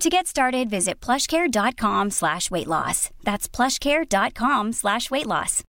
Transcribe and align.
To 0.00 0.10
get 0.10 0.26
started, 0.26 0.68
visit 0.68 1.00
plushcare.com 1.00 2.10
slash 2.10 2.50
weight 2.50 2.66
loss. 2.66 3.10
That's 3.24 3.48
plushcare.com 3.48 4.72
slash 4.74 5.10
weight 5.10 5.26
loss. 5.26 5.64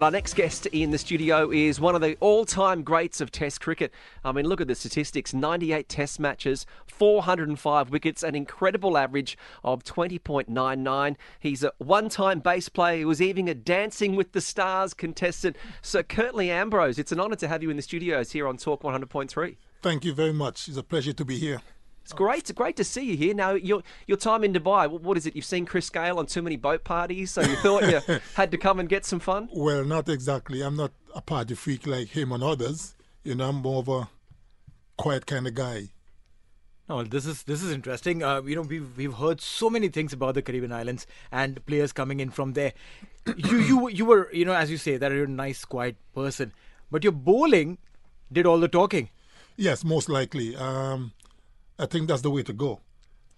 Our 0.00 0.10
next 0.10 0.34
guest 0.34 0.66
in 0.66 0.90
the 0.90 0.98
studio 0.98 1.50
is 1.50 1.80
one 1.80 1.94
of 1.94 2.02
the 2.02 2.18
all 2.20 2.44
time 2.44 2.82
greats 2.82 3.20
of 3.20 3.30
Test 3.30 3.62
cricket. 3.62 3.94
I 4.24 4.32
mean, 4.32 4.46
look 4.46 4.60
at 4.60 4.66
the 4.66 4.74
statistics 4.74 5.32
98 5.32 5.88
Test 5.88 6.20
matches, 6.20 6.66
405 6.86 7.90
wickets, 7.90 8.22
an 8.22 8.34
incredible 8.34 8.98
average 8.98 9.38
of 9.64 9.84
20.99. 9.84 11.16
He's 11.38 11.62
a 11.62 11.72
one 11.78 12.08
time 12.08 12.40
bass 12.40 12.68
player. 12.68 12.98
He 12.98 13.04
was 13.04 13.22
even 13.22 13.48
a 13.48 13.54
Dancing 13.54 14.16
with 14.16 14.32
the 14.32 14.40
Stars 14.42 14.92
contestant. 14.92 15.56
So, 15.80 16.02
Curtly 16.02 16.50
Ambrose, 16.50 16.98
it's 16.98 17.12
an 17.12 17.20
honour 17.20 17.36
to 17.36 17.48
have 17.48 17.62
you 17.62 17.70
in 17.70 17.76
the 17.76 17.82
studios 17.82 18.32
here 18.32 18.46
on 18.48 18.58
Talk 18.58 18.82
100.3. 18.82 19.56
Thank 19.80 20.04
you 20.04 20.12
very 20.12 20.32
much. 20.32 20.68
It's 20.68 20.76
a 20.76 20.82
pleasure 20.82 21.12
to 21.12 21.24
be 21.24 21.38
here. 21.38 21.62
It's 22.06 22.12
great. 22.12 22.38
It's 22.38 22.52
great 22.52 22.76
to 22.76 22.84
see 22.84 23.02
you 23.02 23.16
here. 23.16 23.34
Now, 23.34 23.54
your 23.54 23.82
your 24.06 24.16
time 24.16 24.44
in 24.44 24.52
Dubai. 24.52 24.88
What 24.88 25.16
is 25.16 25.26
it? 25.26 25.34
You've 25.34 25.44
seen 25.44 25.66
Chris 25.66 25.90
Gayle 25.90 26.20
on 26.20 26.26
too 26.26 26.40
many 26.40 26.54
boat 26.54 26.84
parties, 26.84 27.32
so 27.32 27.40
you 27.40 27.56
thought 27.56 27.82
you 27.82 28.20
had 28.34 28.52
to 28.52 28.56
come 28.56 28.78
and 28.78 28.88
get 28.88 29.04
some 29.04 29.18
fun. 29.18 29.48
Well, 29.52 29.84
not 29.84 30.08
exactly. 30.08 30.60
I'm 30.62 30.76
not 30.76 30.92
a 31.16 31.20
party 31.20 31.56
freak 31.56 31.84
like 31.84 32.10
him 32.10 32.30
and 32.30 32.44
others. 32.44 32.94
You 33.24 33.34
know, 33.34 33.48
I'm 33.48 33.56
more 33.56 33.80
of 33.80 33.88
a 33.88 34.08
quiet 34.96 35.26
kind 35.26 35.48
of 35.48 35.54
guy. 35.54 35.88
Oh, 36.88 37.02
this 37.02 37.26
is 37.26 37.42
this 37.42 37.60
is 37.60 37.72
interesting. 37.72 38.22
Uh, 38.22 38.40
you 38.42 38.54
know, 38.54 38.62
we've 38.62 38.96
we've 38.96 39.14
heard 39.14 39.40
so 39.40 39.68
many 39.68 39.88
things 39.88 40.12
about 40.12 40.34
the 40.34 40.42
Caribbean 40.42 40.70
islands 40.70 41.08
and 41.32 41.66
players 41.66 41.92
coming 41.92 42.20
in 42.20 42.30
from 42.30 42.52
there. 42.52 42.72
you 43.36 43.58
you 43.58 43.88
you 43.88 44.04
were 44.04 44.32
you 44.32 44.44
know 44.44 44.54
as 44.54 44.70
you 44.70 44.76
say 44.76 44.96
that 44.96 45.10
you're 45.10 45.24
a 45.24 45.40
nice 45.44 45.64
quiet 45.64 45.96
person, 46.14 46.52
but 46.88 47.02
your 47.02 47.12
bowling 47.12 47.78
did 48.30 48.46
all 48.46 48.60
the 48.60 48.68
talking. 48.68 49.10
Yes, 49.56 49.84
most 49.84 50.08
likely. 50.08 50.54
Um, 50.54 51.12
I 51.78 51.86
think 51.86 52.08
that's 52.08 52.22
the 52.22 52.30
way 52.30 52.42
to 52.42 52.52
go. 52.52 52.80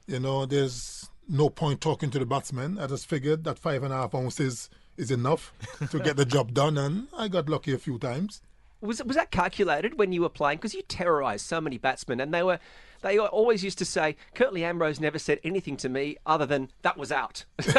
You 0.07 0.21
know, 0.21 0.47
there's 0.47 1.09
no 1.29 1.51
point 1.51 1.81
talking 1.81 2.11
to 2.11 2.19
the 2.19 2.27
batsman. 2.27 2.79
I 2.79 2.87
just 2.87 3.07
figured 3.07 3.45
that 3.45 3.59
five 3.59 3.83
and 3.83 3.93
a 3.93 3.97
half 3.97 4.15
ounces 4.15 4.71
is 4.97 5.11
enough 5.11 5.53
to 5.91 5.99
get 5.99 6.17
the 6.17 6.25
job 6.25 6.55
done, 6.55 6.79
and 6.79 7.09
I 7.17 7.29
got 7.29 7.49
lucky 7.49 7.73
a 7.73 7.79
few 7.79 7.99
times. 7.99 8.43
Was 8.81 9.03
was 9.03 9.17
that 9.17 9.31
calculated 9.31 9.99
when 9.99 10.13
you 10.13 10.23
were 10.23 10.29
playing? 10.29 10.59
Because 10.59 10.75
you 10.75 10.83
terrorised 10.83 11.45
so 11.45 11.61
many 11.61 11.79
batsmen, 11.79 12.21
and 12.21 12.33
they 12.33 12.43
were 12.43 12.61
they 13.03 13.19
always 13.19 13.63
used 13.63 13.79
to 13.79 13.85
say, 13.85 14.17
Curtly 14.35 14.65
Ambrose 14.65 15.01
never 15.01 15.19
said 15.19 15.39
anything 15.45 15.77
to 15.79 15.89
me 15.89 16.17
other 16.27 16.47
than 16.47 16.71
that 16.83 16.97
was 16.97 17.13
out. 17.13 17.45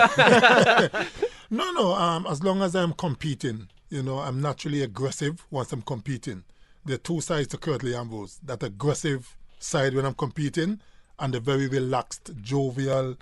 no, 1.50 1.72
no. 1.72 1.94
Um, 1.94 2.25
as 2.28 2.44
long 2.44 2.62
as 2.62 2.75
I'm 2.75 2.94
competing, 2.94 3.68
you 3.90 4.03
know, 4.03 4.19
I'm 4.19 4.42
naturally 4.42 4.81
aggressive 4.81 5.46
once 5.52 5.74
I'm 5.74 5.81
competing. 5.81 6.44
There 6.86 6.96
are 6.96 7.00
two 7.00 7.22
sides 7.22 7.50
to 7.50 7.58
Curtly 7.58 7.96
Ambrose. 7.96 8.40
That 8.44 8.64
aggressive 8.64 9.38
side 9.59 9.94
when 9.94 10.06
I'm 10.06 10.16
competing 10.16 10.81
and 11.20 11.34
the 11.34 11.40
very 11.40 11.68
relaxed, 11.68 12.31
jovial 12.42 13.18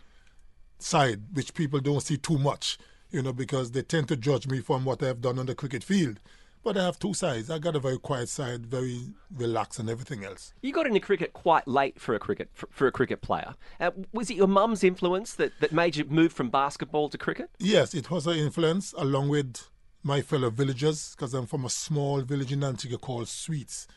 side, 0.79 1.21
which 1.33 1.53
people 1.53 1.79
don't 1.79 2.01
see 2.01 2.17
too 2.17 2.37
much, 2.37 2.77
you 3.11 3.21
know, 3.21 3.33
because 3.33 3.71
they 3.71 3.81
tend 3.81 4.07
to 4.09 4.15
judge 4.15 4.47
me 4.47 4.59
from 4.59 4.85
what 4.85 5.01
I've 5.01 5.21
done 5.21 5.39
on 5.39 5.47
the 5.47 5.55
cricket 5.55 5.83
field. 5.83 6.19
But 6.63 6.75
I 6.75 6.83
have 6.83 6.99
two 6.99 7.13
sides. 7.13 7.49
I 7.49 7.59
got 7.59 7.75
a 7.75 7.79
very 7.79 7.97
quiet 7.97 8.27
side, 8.27 8.65
very 8.65 9.13
relaxed, 9.33 9.79
and 9.79 9.89
everything 9.89 10.25
else. 10.25 10.53
You 10.61 10.73
got 10.73 10.85
into 10.85 10.99
cricket 10.99 11.31
quite 11.31 11.65
late 11.67 11.99
for 11.99 12.13
a 12.13 12.19
cricket 12.19 12.49
for, 12.53 12.67
for 12.71 12.87
a 12.87 12.91
cricket 12.91 13.21
player. 13.21 13.55
Uh, 13.79 13.91
was 14.11 14.29
it 14.29 14.35
your 14.35 14.47
mum's 14.47 14.83
influence 14.83 15.33
that, 15.35 15.53
that 15.61 15.71
made 15.71 15.95
you 15.95 16.03
move 16.05 16.33
from 16.33 16.49
basketball 16.49 17.07
to 17.09 17.17
cricket? 17.17 17.49
Yes, 17.57 17.93
it 17.93 18.11
was 18.11 18.25
her 18.25 18.33
influence, 18.33 18.93
along 18.97 19.29
with 19.29 19.69
my 20.03 20.21
fellow 20.21 20.49
villagers, 20.49 21.15
because 21.15 21.33
I'm 21.33 21.45
from 21.45 21.63
a 21.63 21.69
small 21.69 22.21
village 22.21 22.51
in 22.51 22.63
Antigua 22.63 22.97
called 22.97 23.29
Swetes, 23.29 23.87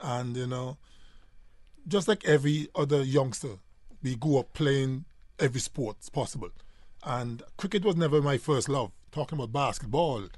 and 0.00 0.36
you 0.36 0.48
know, 0.48 0.78
just 1.88 2.08
like 2.08 2.24
every 2.24 2.68
other 2.74 3.02
youngster, 3.02 3.58
we 4.02 4.16
grew 4.16 4.38
up 4.38 4.52
playing 4.52 5.04
every 5.38 5.60
sport 5.60 5.96
possible. 6.12 6.50
And 7.04 7.42
cricket 7.56 7.84
was 7.84 7.96
never 7.96 8.20
my 8.20 8.38
first 8.38 8.68
love. 8.68 8.90
Talking 9.12 9.38
about 9.38 9.52
basketball 9.52 10.28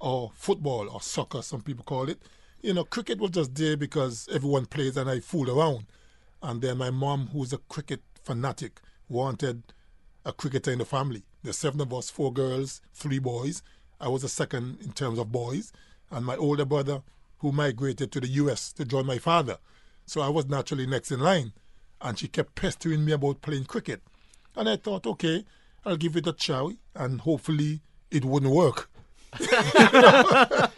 or 0.00 0.32
football 0.34 0.88
or 0.88 1.00
soccer, 1.00 1.42
some 1.42 1.60
people 1.60 1.84
call 1.84 2.08
it. 2.08 2.22
You 2.62 2.72
know, 2.72 2.84
cricket 2.84 3.18
was 3.18 3.30
just 3.30 3.54
there 3.54 3.76
because 3.76 4.28
everyone 4.32 4.66
plays 4.66 4.96
and 4.96 5.08
I 5.10 5.20
fool 5.20 5.50
around. 5.50 5.86
And 6.42 6.62
then 6.62 6.78
my 6.78 6.90
mom, 6.90 7.28
who's 7.32 7.52
a 7.52 7.58
cricket 7.58 8.00
fanatic, 8.22 8.80
wanted 9.08 9.62
a 10.24 10.32
cricketer 10.32 10.72
in 10.72 10.78
the 10.78 10.84
family. 10.84 11.22
There's 11.42 11.58
seven 11.58 11.80
of 11.82 11.92
us, 11.92 12.08
four 12.08 12.32
girls, 12.32 12.80
three 12.94 13.18
boys. 13.18 13.62
I 14.00 14.08
was 14.08 14.22
the 14.22 14.28
second 14.28 14.78
in 14.82 14.92
terms 14.92 15.18
of 15.18 15.30
boys. 15.30 15.72
And 16.10 16.24
my 16.24 16.36
older 16.36 16.64
brother, 16.64 17.02
who 17.38 17.52
migrated 17.52 18.10
to 18.12 18.20
the 18.20 18.28
US 18.28 18.72
to 18.72 18.86
join 18.86 19.04
my 19.04 19.18
father. 19.18 19.58
So 20.06 20.20
I 20.20 20.28
was 20.28 20.46
naturally 20.46 20.86
next 20.86 21.10
in 21.10 21.20
line. 21.20 21.52
And 22.00 22.18
she 22.18 22.28
kept 22.28 22.54
pestering 22.54 23.04
me 23.04 23.12
about 23.12 23.42
playing 23.42 23.64
cricket. 23.64 24.02
And 24.56 24.68
I 24.68 24.76
thought, 24.76 25.06
okay, 25.06 25.44
I'll 25.84 25.96
give 25.96 26.16
it 26.16 26.26
a 26.26 26.32
try 26.32 26.76
and 26.94 27.20
hopefully 27.20 27.80
it 28.10 28.24
wouldn't 28.24 28.52
work. 28.52 28.90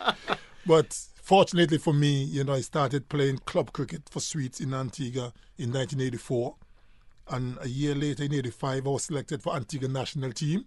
but 0.66 0.98
fortunately 1.22 1.78
for 1.78 1.92
me, 1.92 2.24
you 2.24 2.44
know, 2.44 2.54
I 2.54 2.60
started 2.60 3.08
playing 3.08 3.38
club 3.38 3.72
cricket 3.72 4.02
for 4.10 4.20
Swetes 4.20 4.60
in 4.60 4.72
Antigua 4.72 5.32
in 5.58 5.72
1984. 5.72 6.56
And 7.28 7.58
a 7.60 7.68
year 7.68 7.94
later, 7.94 8.24
in 8.24 8.34
85, 8.34 8.86
I 8.86 8.88
was 8.88 9.04
selected 9.04 9.42
for 9.42 9.54
Antigua 9.54 9.88
national 9.88 10.32
team. 10.32 10.64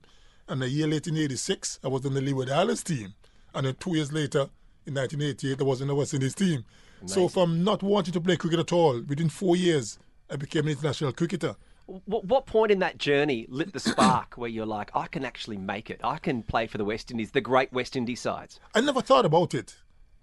And 0.47 0.61
a 0.61 0.69
year 0.69 0.87
later, 0.87 1.09
in 1.09 1.17
86, 1.17 1.79
I 1.83 1.87
was 1.87 2.05
on 2.05 2.13
the 2.13 2.21
Leeward 2.21 2.49
Islands 2.49 2.83
team. 2.83 3.13
And 3.55 3.65
then 3.65 3.75
two 3.75 3.95
years 3.95 4.11
later, 4.11 4.49
in 4.85 4.95
1988, 4.95 5.61
I 5.61 5.63
was 5.63 5.81
in 5.81 5.87
the 5.87 5.95
West 5.95 6.13
Indies 6.13 6.35
team. 6.35 6.65
Nice. 7.01 7.13
So 7.13 7.27
from 7.27 7.63
not 7.63 7.81
wanting 7.81 8.13
to 8.13 8.21
play 8.21 8.35
cricket 8.37 8.59
at 8.59 8.73
all, 8.73 9.01
within 9.01 9.29
four 9.29 9.55
years, 9.55 9.97
I 10.29 10.35
became 10.35 10.65
an 10.65 10.71
international 10.71 11.13
cricketer. 11.13 11.55
What, 12.05 12.25
what 12.25 12.45
point 12.45 12.71
in 12.71 12.79
that 12.79 12.99
journey 12.99 13.47
lit 13.49 13.73
the 13.73 13.79
spark 13.79 14.35
where 14.35 14.49
you're 14.49 14.65
like, 14.65 14.91
I 14.93 15.07
can 15.07 15.25
actually 15.25 15.57
make 15.57 15.89
it? 15.89 15.99
I 16.03 16.19
can 16.19 16.43
play 16.43 16.67
for 16.67 16.77
the 16.77 16.85
West 16.85 17.09
Indies, 17.09 17.31
the 17.31 17.41
great 17.41 17.73
West 17.73 17.95
Indies 17.95 18.21
sides? 18.21 18.59
I 18.75 18.81
never 18.81 19.01
thought 19.01 19.25
about 19.25 19.55
it. 19.55 19.75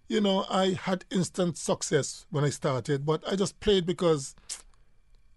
You 0.08 0.20
know, 0.20 0.46
I 0.49 0.78
had 0.81 1.05
instant 1.11 1.58
success 1.58 2.26
when 2.31 2.44
I 2.44 2.50
started, 2.50 3.05
but 3.05 3.26
I 3.28 3.34
just 3.34 3.58
played 3.58 3.84
because, 3.84 4.37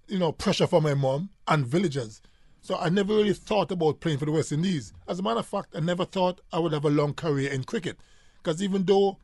you 0.08 0.20
know, 0.20 0.32
pressure 0.32 0.68
from 0.68 0.84
my 0.84 0.94
mom 0.94 1.30
and 1.48 1.66
villagers. 1.66 2.22
So 2.62 2.78
I 2.78 2.90
never 2.90 3.16
really 3.16 3.34
thought 3.34 3.72
about 3.72 4.00
playing 4.00 4.20
for 4.20 4.26
the 4.26 4.32
West 4.32 4.52
Indies. 4.52 4.94
As 5.08 5.18
a 5.18 5.24
matter 5.24 5.40
of 5.40 5.48
fact, 5.48 5.76
I 5.76 5.80
never 5.80 6.06
thought 6.06 6.42
I 6.54 6.60
would 6.60 6.74
have 6.74 6.86
a 6.86 6.90
long 6.90 7.16
career 7.16 7.52
in 7.52 7.64
cricket. 7.64 7.98
Because 8.38 8.62
even 8.62 8.84
though 8.84 9.18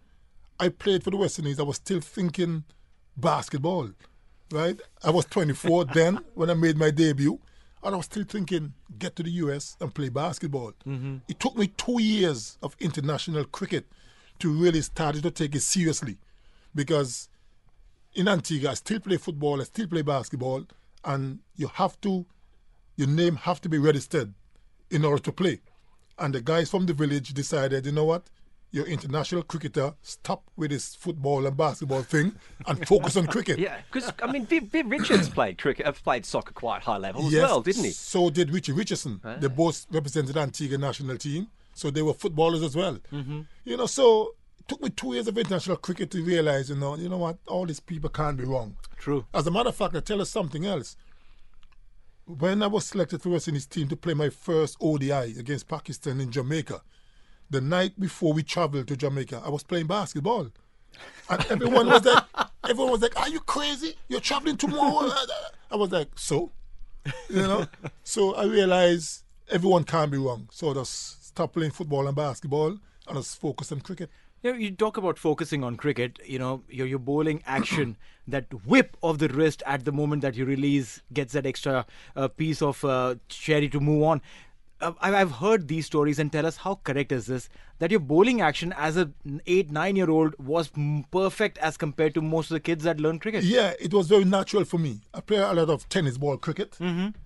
I 0.60 0.69
played 0.69 1.04
for 1.04 1.12
the 1.12 1.18
West 1.18 1.40
Indies, 1.40 1.60
I 1.60 1.63
was 1.63 1.78
still 1.78 2.00
thinking 2.00 2.63
basketball, 3.18 3.90
right? 4.52 4.80
I 5.04 5.10
was 5.10 5.25
24 5.25 5.86
then 5.94 6.19
when 6.34 6.50
I 6.50 6.54
made 6.54 6.78
my 6.78 6.92
debut. 6.92 7.40
and 7.84 7.94
I 7.94 7.98
was 7.98 8.06
still 8.06 8.24
thinking, 8.24 8.74
get 8.98 9.16
to 9.18 9.24
the 9.24 9.31
US 9.31 9.78
and 9.80 9.94
play 9.94 10.10
basketball. 10.10 10.74
Mm-hmm. 10.88 11.18
It 11.28 11.40
took 11.40 11.56
me 11.56 11.68
two 11.68 12.02
years 12.02 12.57
of 12.63 12.75
international 12.80 13.46
cricket 13.46 13.86
to 14.40 14.52
really 14.52 14.81
start 14.81 15.16
to 15.16 15.31
take 15.31 15.56
it 15.56 15.62
seriously 15.62 16.18
because 16.74 17.30
in 18.16 18.28
Antigua, 18.28 18.72
I 18.72 18.74
still 18.75 19.00
play 19.00 19.18
football, 19.18 19.62
I 19.62 19.66
still 19.66 19.88
play 19.88 20.01
basketball, 20.01 20.66
and 21.04 21.40
you 21.56 21.68
have 21.68 22.00
to, 22.01 22.25
your 22.96 23.08
name 23.08 23.36
have 23.36 23.62
to 23.62 23.69
be 23.69 23.78
registered 23.78 24.34
in 24.90 25.06
order 25.06 25.22
to 25.24 25.31
play. 25.31 25.62
And 26.18 26.34
the 26.34 26.42
guys 26.42 26.69
from 26.69 26.86
the 26.86 26.94
village 26.94 27.34
decided, 27.34 27.86
you 27.86 27.92
know 27.92 28.06
what, 28.06 28.30
you're 28.75 28.86
international 28.86 29.42
cricketer, 29.42 29.94
stop 30.01 30.44
with 30.57 30.69
this 30.69 30.95
football 30.95 31.48
and 31.48 31.56
basketball 31.56 32.01
thing 32.01 32.33
and 32.68 32.86
focus 32.86 33.16
on 33.16 33.25
cricket. 33.25 33.57
Yeah, 33.66 33.77
because 33.89 34.12
I 34.22 34.30
mean, 34.30 34.45
Viv, 34.45 34.63
Viv 34.63 34.92
Richards 34.92 35.30
played 35.30 35.57
cricket, 35.57 35.86
uh, 35.86 35.94
played 35.94 36.25
soccer 36.25 36.51
quite 36.51 36.81
high 36.81 36.98
level 36.98 37.25
as 37.25 37.31
Yes, 37.31 37.42
well, 37.44 37.62
didn't 37.62 37.86
he? 37.86 37.92
So 37.92 38.30
did 38.30 38.51
Richie 38.51 38.74
Richardson. 38.74 39.22
They 39.39 39.48
both 39.48 39.88
represented 39.89 40.36
Antigua 40.36 40.77
national 40.77 41.18
team, 41.18 41.48
so 41.74 41.89
they 41.89 42.01
were 42.01 42.13
footballers 42.13 42.62
as 42.62 42.75
well. 42.75 43.00
Mm-hmm. 43.13 43.42
You 43.63 43.77
know, 43.77 43.86
so 43.86 44.36
it 44.60 44.68
took 44.68 44.81
me 44.83 44.89
two 44.89 45.13
years 45.13 45.27
of 45.30 45.38
international 45.38 45.77
cricket 45.77 46.12
to 46.12 46.22
realize, 46.22 46.69
you 46.69 46.75
know, 46.75 46.98
you 46.98 47.07
know 47.07 47.18
what, 47.18 47.38
all 47.48 47.66
these 47.66 47.80
people 47.80 48.10
can't 48.10 48.38
be 48.38 48.44
wrong. 48.44 48.75
True. 48.98 49.25
As 49.33 49.48
a 49.48 49.51
matter 49.51 49.69
of 49.69 49.75
fact, 49.75 49.95
I 49.95 50.01
tell 50.01 50.22
us 50.22 50.30
something 50.30 50.66
else. 50.66 50.98
When 52.25 52.62
I 52.62 52.68
was 52.68 52.86
selected 52.86 53.22
for 53.22 53.30
West 53.30 53.48
Indies 53.48 53.68
team 53.68 53.88
to 53.88 53.95
play 53.95 54.13
my 54.13 54.30
first 54.30 54.75
ODI 54.81 55.39
against 55.39 55.69
Pakistan 55.69 56.19
in 56.19 56.30
Jamaica, 56.30 56.81
the 57.50 57.62
night 57.62 58.00
before 58.00 58.33
we 58.33 58.44
traveled 58.44 58.88
to 58.88 58.95
Jamaica, 58.95 59.42
I 59.45 59.50
was 59.50 59.63
playing 59.63 59.88
basketball. 59.88 60.51
And 61.30 61.45
everyone 61.50 61.88
was 61.88 62.06
like, 62.06 62.24
everyone 62.69 62.92
was 62.92 63.01
like, 63.01 63.19
"Are 63.19 63.30
you 63.30 63.39
crazy? 63.42 63.95
You're 64.07 64.21
traveling 64.21 64.57
tomorrow?" 64.57 65.12
I 65.71 65.75
was 65.75 65.92
like, 65.92 66.07
"So," 66.15 66.51
you 67.30 67.42
know. 67.42 67.68
so 68.03 68.36
I 68.36 68.45
realized 68.45 69.24
everyone 69.51 69.83
can't 69.83 70.12
be 70.12 70.18
wrong. 70.18 70.47
So 70.51 70.71
I 70.71 70.74
just 70.75 71.27
stop 71.27 71.53
playing 71.53 71.71
football 71.71 72.07
and 72.07 72.15
basketball 72.15 72.77
and 73.07 73.18
just 73.18 73.39
focus 73.39 73.71
on 73.71 73.81
cricket. 73.81 74.09
You, 74.41 74.51
know, 74.51 74.57
you 74.57 74.71
talk 74.71 74.98
about 74.98 75.18
focusing 75.18 75.63
on 75.63 75.75
cricket. 75.75 76.19
You 76.25 76.39
know, 76.39 76.63
your 76.69 76.88
your 76.88 77.00
bowling 77.00 77.41
action, 77.48 77.98
that 78.27 78.45
whip 78.65 78.95
of 79.01 79.18
the 79.19 79.27
wrist 79.27 79.63
at 79.65 79.86
the 79.86 79.91
moment 79.91 80.21
that 80.21 80.36
you 80.36 80.45
release 80.45 81.01
gets 81.12 81.33
that 81.33 81.45
extra 81.45 81.86
uh, 82.15 82.27
piece 82.27 82.62
of 82.62 82.86
uh, 82.86 83.15
cherry 83.27 83.69
to 83.69 83.80
move 83.80 84.03
on. 84.03 84.21
Uh, 84.81 84.92
I- 85.00 85.16
I've 85.16 85.31
heard 85.31 85.68
these 85.69 85.86
stories 85.86 86.19
and 86.19 86.30
tell 86.31 86.45
us 86.45 86.57
how 86.57 86.75
correct 86.83 87.12
is 87.13 87.27
this 87.27 87.48
that 87.80 87.92
your 87.92 88.00
bowling 88.01 88.42
action 88.42 88.74
as 88.77 88.98
a 88.98 89.10
eight 89.48 89.72
nine 89.72 89.95
year 89.95 90.10
old 90.10 90.36
was 90.38 90.69
perfect 91.12 91.57
as 91.60 91.77
compared 91.77 92.13
to 92.16 92.22
most 92.22 92.51
of 92.51 92.56
the 92.56 92.60
kids 92.60 92.83
that 92.83 93.00
learn 93.00 93.19
cricket. 93.19 93.44
Yeah, 93.45 93.74
it 93.80 93.94
was 93.94 94.07
very 94.10 94.25
natural 94.25 94.66
for 94.66 94.77
me. 94.77 95.00
I 95.13 95.22
play 95.22 95.38
a 95.38 95.54
lot 95.54 95.69
of 95.69 95.88
tennis 95.88 96.18
ball 96.18 96.38
cricket, 96.38 96.77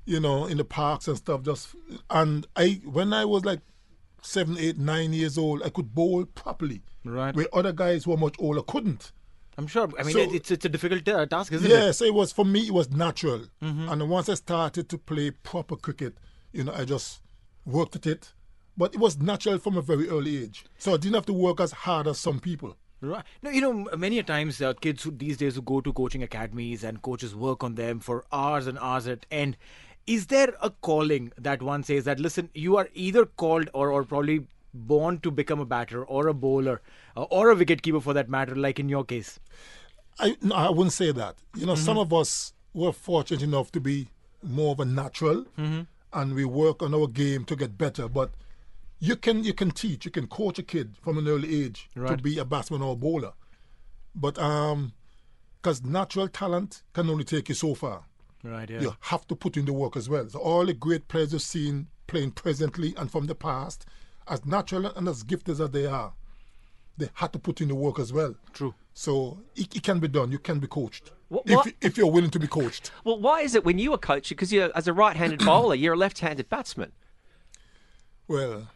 you 0.06 0.20
know, 0.20 0.46
in 0.46 0.58
the 0.58 0.64
parks 0.66 1.08
and 1.08 1.18
stuff. 1.18 1.42
Just 1.44 1.76
and 2.12 2.46
I, 2.56 2.82
when 2.86 3.14
I 3.14 3.26
was 3.26 3.46
like 3.46 3.62
seven, 4.22 4.58
eight, 4.60 4.78
nine 4.78 5.14
years 5.14 5.38
old, 5.38 5.64
I 5.64 5.70
could 5.70 5.96
bowl 5.96 6.26
properly. 6.26 6.82
Right. 7.04 7.36
Where 7.36 7.48
other 7.54 7.72
guys 7.72 8.04
who 8.04 8.12
were 8.12 8.18
much 8.18 8.36
older 8.38 8.62
couldn't. 8.62 9.12
I'm 9.58 9.66
sure. 9.68 9.90
I 10.00 10.04
mean, 10.04 10.14
So- 10.14 10.20
it's 10.20 10.52
it's 10.52 10.66
a 10.66 10.70
difficult 10.70 11.08
uh, 11.08 11.26
task, 11.26 11.52
isn't 11.54 11.70
yeah, 11.70 11.88
it? 11.90 11.94
so 11.94 12.06
it 12.06 12.14
was 12.14 12.32
for 12.32 12.46
me. 12.46 12.68
It 12.68 12.74
was 12.74 12.92
natural, 12.92 13.46
and 13.62 14.08
once 14.10 14.30
I 14.30 14.36
started 14.36 14.88
to 14.90 14.98
play 14.98 15.32
proper 15.32 15.76
cricket, 15.76 16.14
you 16.54 16.64
know, 16.64 16.74
I 16.74 16.86
just 16.86 17.22
worked 17.66 17.96
at 17.96 18.06
it. 18.06 18.34
But 18.78 18.94
it 18.94 19.00
was 19.00 19.20
natural 19.20 19.58
from 19.58 19.76
a 19.76 19.82
very 19.82 20.08
early 20.08 20.42
age, 20.42 20.66
so 20.78 20.94
I 20.94 20.98
didn't 20.98 21.16
have 21.16 21.26
to 21.26 21.34
work 21.34 21.60
as 21.60 21.72
hard 21.72 22.08
as 22.08 22.18
some 22.18 22.40
people. 22.40 22.78
Right. 23.02 23.24
No, 23.42 23.50
you 23.50 23.62
know, 23.62 23.90
many 23.98 24.20
a 24.20 24.24
times 24.24 24.62
uh, 24.62 24.74
kids 24.74 25.04
who, 25.04 25.12
these 25.12 25.38
days 25.38 25.56
who 25.56 25.62
go 25.62 25.80
to 25.82 25.94
coaching 25.94 26.24
academies 26.24 26.84
and 26.84 27.02
coaches 27.02 27.34
work 27.36 27.64
on 27.64 27.76
them 27.76 28.00
for 28.00 28.26
hours 28.32 28.68
and 28.68 28.78
hours 28.80 29.08
at 29.08 29.26
end. 29.32 29.58
Is 30.06 30.28
there 30.28 30.54
a 30.62 30.70
calling 30.70 31.32
that 31.38 31.62
one 31.62 31.84
says 31.84 32.06
that 32.06 32.20
listen, 32.20 32.50
you 32.54 32.78
are 32.78 32.90
either 32.94 33.26
called 33.26 33.70
or 33.74 33.92
or 33.92 34.04
probably 34.04 34.48
born 34.74 35.20
to 35.20 35.32
become 35.32 35.60
a 35.60 35.66
batter 35.66 36.04
or 36.04 36.28
a 36.28 36.34
bowler 36.34 36.82
uh, 37.16 37.24
or 37.24 37.52
a 37.52 37.56
wicketkeeper 37.56 38.02
for 38.02 38.14
that 38.14 38.30
matter, 38.30 38.56
like 38.56 38.80
in 38.80 38.90
your 38.90 39.04
case? 39.04 39.40
I 40.20 40.36
no, 40.42 40.56
I 40.56 40.70
wouldn't 40.70 40.94
say 40.94 41.12
that. 41.12 41.36
You 41.56 41.66
know, 41.66 41.76
some 41.76 41.98
of 41.98 42.14
us 42.14 42.54
were 42.74 42.92
fortunate 42.92 43.42
enough 43.42 43.72
to 43.74 43.80
be 43.80 44.10
more 44.44 44.72
of 44.72 44.80
a 44.80 44.86
natural, 44.86 45.46
and 46.14 46.34
we 46.34 46.46
work 46.46 46.82
on 46.82 46.94
our 46.94 47.08
game 47.08 47.46
to 47.46 47.56
get 47.56 47.78
better. 47.78 48.08
But 48.08 48.32
you 49.00 49.16
can 49.16 49.44
you 49.44 49.54
can 49.54 49.72
teach, 49.72 50.06
you 50.06 50.12
can 50.12 50.28
coach 50.28 50.60
a 50.60 50.64
kid 50.64 50.96
from 51.02 51.18
an 51.18 51.28
early 51.28 51.64
age 51.66 51.90
to 52.18 52.18
be 52.18 52.38
a 52.38 52.46
batsman 52.46 52.82
or 52.82 52.94
a 52.94 52.98
bowler. 52.98 53.34
But 54.16 54.38
um, 54.40 54.94
because 55.62 55.84
natural 55.84 56.28
talent 56.28 56.84
can 56.94 57.10
only 57.10 57.24
take 57.24 57.50
you 57.50 57.56
so 57.56 57.76
far. 57.76 58.04
Right. 58.44 58.70
Yeah. 58.70 58.82
You 58.82 58.96
have 59.02 59.28
to 59.28 59.36
put 59.36 59.58
in 59.58 59.66
the 59.66 59.74
work 59.74 59.98
as 59.98 60.08
well. 60.08 60.28
So 60.30 60.40
all 60.40 60.66
the 60.66 60.74
great 60.74 61.08
players 61.08 61.34
you've 61.34 61.42
seen 61.42 61.88
playing 62.08 62.32
presently 62.32 62.94
and 62.98 63.12
from 63.12 63.28
the 63.28 63.36
past, 63.36 63.86
as 64.28 64.46
natural 64.46 64.88
and 64.88 65.08
as 65.08 65.24
gifted 65.24 65.60
as 65.60 65.70
they 65.72 65.86
are, 65.86 66.14
they 67.00 67.10
had 67.14 67.34
to 67.34 67.40
put 67.40 67.62
in 67.62 67.68
the 67.70 67.76
work 67.76 67.98
as 68.00 68.14
well. 68.14 68.36
True. 68.54 68.74
So 68.94 69.40
it, 69.56 69.76
it 69.78 69.84
can 69.84 70.00
be 70.00 70.08
done. 70.08 70.32
You 70.32 70.40
can 70.40 70.60
be 70.60 70.68
coached 70.68 71.12
What- 71.30 71.44
if, 71.46 71.56
what- 71.56 71.74
if 71.82 71.98
you're 71.98 72.12
willing 72.12 72.30
to 72.32 72.40
be 72.40 72.48
coached. 72.48 72.92
Well, 73.04 73.20
why 73.20 73.42
is 73.42 73.56
it 73.56 73.64
when 73.66 73.80
you 73.80 73.92
were 73.92 73.98
coaching? 73.98 74.36
Because 74.36 74.52
you're 74.54 74.72
as 74.76 74.88
a 74.88 74.94
right-handed 74.94 75.40
bowler, 75.46 75.76
you're 75.76 75.94
a 75.94 75.98
left-handed 75.98 76.50
batsman. 76.50 76.92
Well, 78.28 78.68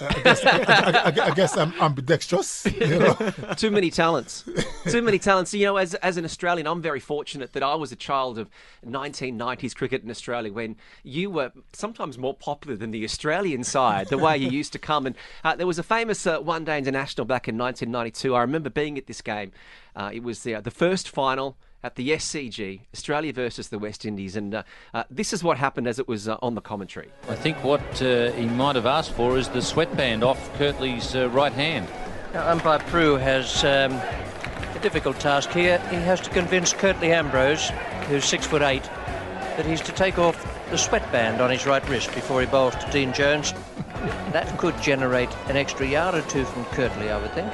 uh, 0.00 0.06
I 0.14 0.20
guess, 0.22 0.44
I, 0.44 0.50
I- 0.60 1.26
I 1.26 1.34
guess 1.34 1.56
I'm 1.56 1.72
ambidextrous. 1.80 2.66
You 2.66 2.86
know? 3.00 3.14
Too 3.56 3.70
many 3.70 3.90
talents. 3.90 4.44
Too 4.88 5.02
many 5.02 5.18
talents. 5.18 5.52
You 5.54 5.66
know, 5.66 5.76
as, 5.76 5.94
as 5.96 6.16
an 6.16 6.24
Australian, 6.24 6.66
I'm 6.66 6.80
very 6.82 7.00
fortunate 7.00 7.52
that 7.52 7.62
I 7.62 7.74
was 7.74 7.92
a 7.92 7.96
child 7.96 8.38
of 8.38 8.48
1990s 8.86 9.74
cricket 9.74 10.02
in 10.02 10.10
Australia 10.10 10.52
when 10.52 10.76
you 11.02 11.30
were 11.30 11.52
sometimes 11.72 12.18
more 12.18 12.34
popular 12.34 12.76
than 12.76 12.90
the 12.90 13.04
Australian 13.04 13.64
side, 13.64 14.08
the 14.08 14.18
way 14.18 14.36
you 14.36 14.48
used 14.50 14.72
to 14.72 14.78
come. 14.78 15.06
And 15.06 15.16
uh, 15.44 15.56
there 15.56 15.66
was 15.66 15.78
a 15.78 15.82
famous 15.82 16.26
uh, 16.26 16.38
one 16.40 16.64
day 16.64 16.78
international 16.78 17.24
back 17.24 17.48
in 17.48 17.58
1992. 17.58 18.34
I 18.34 18.40
remember 18.40 18.70
being 18.70 18.98
at 18.98 19.06
this 19.06 19.20
game. 19.20 19.52
Uh, 19.96 20.10
it 20.12 20.22
was 20.22 20.42
the, 20.44 20.54
the 20.60 20.70
first 20.70 21.08
final 21.08 21.56
at 21.82 21.94
the 21.94 22.10
SCG, 22.10 22.80
Australia 22.92 23.32
versus 23.32 23.68
the 23.68 23.78
West 23.78 24.04
Indies. 24.04 24.36
And 24.36 24.54
uh, 24.54 24.62
uh, 24.92 25.04
this 25.10 25.32
is 25.32 25.44
what 25.44 25.56
happened 25.58 25.86
as 25.86 25.98
it 25.98 26.08
was 26.08 26.28
uh, 26.28 26.36
on 26.42 26.54
the 26.54 26.60
commentary. 26.60 27.10
I 27.28 27.34
think 27.34 27.62
what 27.62 28.02
uh, 28.02 28.32
he 28.32 28.46
might 28.46 28.76
have 28.76 28.86
asked 28.86 29.12
for 29.12 29.38
is 29.38 29.48
the 29.48 29.62
sweatband 29.62 30.24
off 30.24 30.52
Curtly's 30.54 31.14
uh, 31.14 31.28
right 31.30 31.52
hand. 31.52 31.88
Now, 32.34 32.48
umpire 32.50 32.80
Prue 32.80 33.14
has 33.14 33.64
um, 33.64 33.92
a 33.92 34.78
difficult 34.82 35.18
task 35.20 35.50
here. 35.50 35.78
He 35.90 35.96
has 35.96 36.20
to 36.22 36.30
convince 36.30 36.72
Curtly 36.72 37.12
Ambrose, 37.12 37.70
who's 38.08 38.24
six 38.24 38.46
foot 38.46 38.62
eight, 38.62 38.82
that 38.82 39.64
he's 39.64 39.80
to 39.82 39.92
take 39.92 40.18
off 40.18 40.36
the 40.70 40.78
sweatband 40.78 41.40
on 41.40 41.50
his 41.50 41.64
right 41.66 41.86
wrist 41.88 42.14
before 42.14 42.40
he 42.40 42.46
bowls 42.46 42.74
to 42.76 42.90
Dean 42.90 43.12
Jones. 43.12 43.54
that 44.32 44.58
could 44.58 44.80
generate 44.82 45.34
an 45.48 45.56
extra 45.56 45.86
yard 45.86 46.14
or 46.14 46.22
two 46.22 46.44
from 46.44 46.64
Curtly, 46.66 47.10
I 47.10 47.20
would 47.20 47.32
think. 47.32 47.50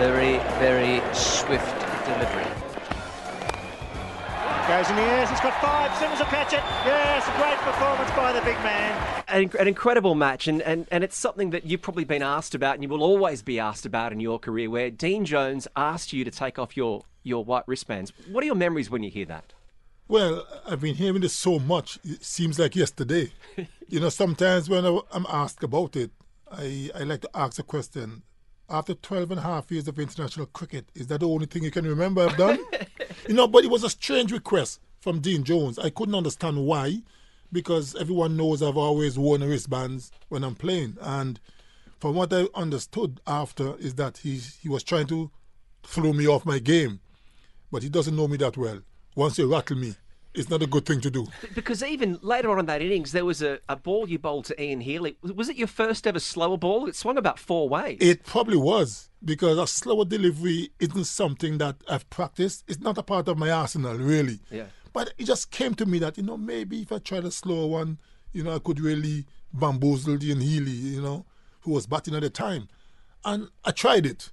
Very, 0.00 0.38
very 0.58 1.02
swift 1.12 1.78
delivery. 2.06 2.46
Goes 4.66 4.88
in 4.88 4.96
the 4.96 5.02
air, 5.02 5.26
he's 5.26 5.40
got 5.40 5.60
five, 5.60 5.94
Simmons 5.98 6.18
will 6.18 6.26
catch 6.28 6.54
it. 6.54 6.62
Yes, 6.86 7.28
a 7.28 7.32
great 7.38 7.58
performance 7.58 8.10
by 8.12 8.32
the 8.32 8.40
big 8.40 8.56
man. 8.62 9.24
an, 9.28 9.50
an 9.60 9.68
incredible 9.68 10.14
match, 10.14 10.48
and, 10.48 10.62
and, 10.62 10.86
and 10.90 11.04
it's 11.04 11.18
something 11.18 11.50
that 11.50 11.66
you've 11.66 11.82
probably 11.82 12.04
been 12.04 12.22
asked 12.22 12.54
about, 12.54 12.76
and 12.76 12.82
you 12.82 12.88
will 12.88 13.02
always 13.02 13.42
be 13.42 13.60
asked 13.60 13.84
about 13.84 14.10
in 14.10 14.20
your 14.20 14.38
career, 14.38 14.70
where 14.70 14.90
Dean 14.90 15.26
Jones 15.26 15.68
asked 15.76 16.14
you 16.14 16.24
to 16.24 16.30
take 16.30 16.58
off 16.58 16.78
your, 16.78 17.04
your 17.22 17.44
white 17.44 17.64
wristbands. 17.66 18.10
What 18.32 18.42
are 18.42 18.46
your 18.46 18.54
memories 18.54 18.88
when 18.88 19.02
you 19.02 19.10
hear 19.10 19.26
that? 19.26 19.52
Well, 20.08 20.46
I've 20.66 20.80
been 20.80 20.94
hearing 20.94 21.20
this 21.20 21.34
so 21.34 21.58
much, 21.58 21.98
it 22.04 22.24
seems 22.24 22.58
like 22.58 22.74
yesterday. 22.74 23.32
you 23.88 24.00
know, 24.00 24.08
sometimes 24.08 24.70
when 24.70 24.86
I, 24.86 24.98
am 25.12 25.26
asked 25.28 25.62
about 25.62 25.94
it, 25.94 26.10
I, 26.50 26.88
I 26.94 27.02
like 27.02 27.20
to 27.20 27.30
ask 27.34 27.58
a 27.58 27.64
question. 27.64 28.22
After 28.70 28.94
12 28.94 29.32
and 29.32 29.40
a 29.40 29.42
half 29.42 29.70
years 29.72 29.88
of 29.88 29.98
international 29.98 30.46
cricket, 30.46 30.86
is 30.94 31.08
that 31.08 31.20
the 31.20 31.28
only 31.28 31.46
thing 31.46 31.64
you 31.64 31.72
can 31.72 31.84
remember 31.84 32.22
I've 32.22 32.36
done? 32.36 32.60
you 33.28 33.34
know, 33.34 33.48
but 33.48 33.64
it 33.64 33.70
was 33.70 33.82
a 33.82 33.90
strange 33.90 34.30
request 34.30 34.78
from 35.00 35.18
Dean 35.18 35.42
Jones. 35.42 35.76
I 35.76 35.90
couldn't 35.90 36.14
understand 36.14 36.64
why, 36.64 37.02
because 37.50 37.96
everyone 37.96 38.36
knows 38.36 38.62
I've 38.62 38.76
always 38.76 39.18
worn 39.18 39.42
wristbands 39.42 40.12
when 40.28 40.44
I'm 40.44 40.54
playing. 40.54 40.98
And 41.00 41.40
from 41.98 42.14
what 42.14 42.32
I 42.32 42.46
understood 42.54 43.20
after, 43.26 43.76
is 43.78 43.96
that 43.96 44.18
he, 44.18 44.36
he 44.36 44.68
was 44.68 44.84
trying 44.84 45.08
to 45.08 45.32
throw 45.82 46.12
me 46.12 46.28
off 46.28 46.46
my 46.46 46.60
game. 46.60 47.00
But 47.72 47.82
he 47.82 47.88
doesn't 47.88 48.14
know 48.14 48.28
me 48.28 48.36
that 48.36 48.56
well. 48.56 48.82
Once 49.16 49.36
you 49.36 49.50
rattle 49.50 49.78
me, 49.78 49.96
it's 50.34 50.48
not 50.48 50.62
a 50.62 50.66
good 50.66 50.86
thing 50.86 51.00
to 51.00 51.10
do. 51.10 51.26
Because 51.54 51.82
even 51.82 52.18
later 52.22 52.50
on 52.50 52.58
in 52.58 52.66
that 52.66 52.82
innings, 52.82 53.12
there 53.12 53.24
was 53.24 53.42
a, 53.42 53.58
a 53.68 53.76
ball 53.76 54.08
you 54.08 54.18
bowled 54.18 54.44
to 54.46 54.62
Ian 54.62 54.80
Healy. 54.80 55.16
Was 55.22 55.48
it 55.48 55.56
your 55.56 55.68
first 55.68 56.06
ever 56.06 56.20
slower 56.20 56.56
ball? 56.56 56.88
It 56.88 56.96
swung 56.96 57.18
about 57.18 57.38
four 57.38 57.68
ways. 57.68 57.98
It 58.00 58.24
probably 58.24 58.56
was 58.56 59.10
because 59.24 59.58
a 59.58 59.66
slower 59.66 60.04
delivery 60.04 60.70
isn't 60.78 61.04
something 61.04 61.58
that 61.58 61.76
I've 61.88 62.08
practiced. 62.10 62.64
It's 62.68 62.80
not 62.80 62.98
a 62.98 63.02
part 63.02 63.28
of 63.28 63.38
my 63.38 63.50
arsenal, 63.50 63.98
really. 63.98 64.40
Yeah. 64.50 64.66
But 64.92 65.14
it 65.18 65.24
just 65.24 65.50
came 65.50 65.74
to 65.74 65.86
me 65.86 65.98
that, 66.00 66.16
you 66.16 66.22
know, 66.22 66.36
maybe 66.36 66.82
if 66.82 66.92
I 66.92 66.98
tried 66.98 67.24
a 67.24 67.30
slower 67.30 67.66
one, 67.66 67.98
you 68.32 68.42
know, 68.42 68.54
I 68.54 68.58
could 68.58 68.80
really 68.80 69.26
bamboozle 69.52 70.22
Ian 70.22 70.40
Healy, 70.40 70.70
you 70.70 71.02
know, 71.02 71.26
who 71.62 71.72
was 71.72 71.86
batting 71.86 72.14
at 72.14 72.22
the 72.22 72.30
time. 72.30 72.68
And 73.24 73.48
I 73.64 73.72
tried 73.72 74.06
it. 74.06 74.30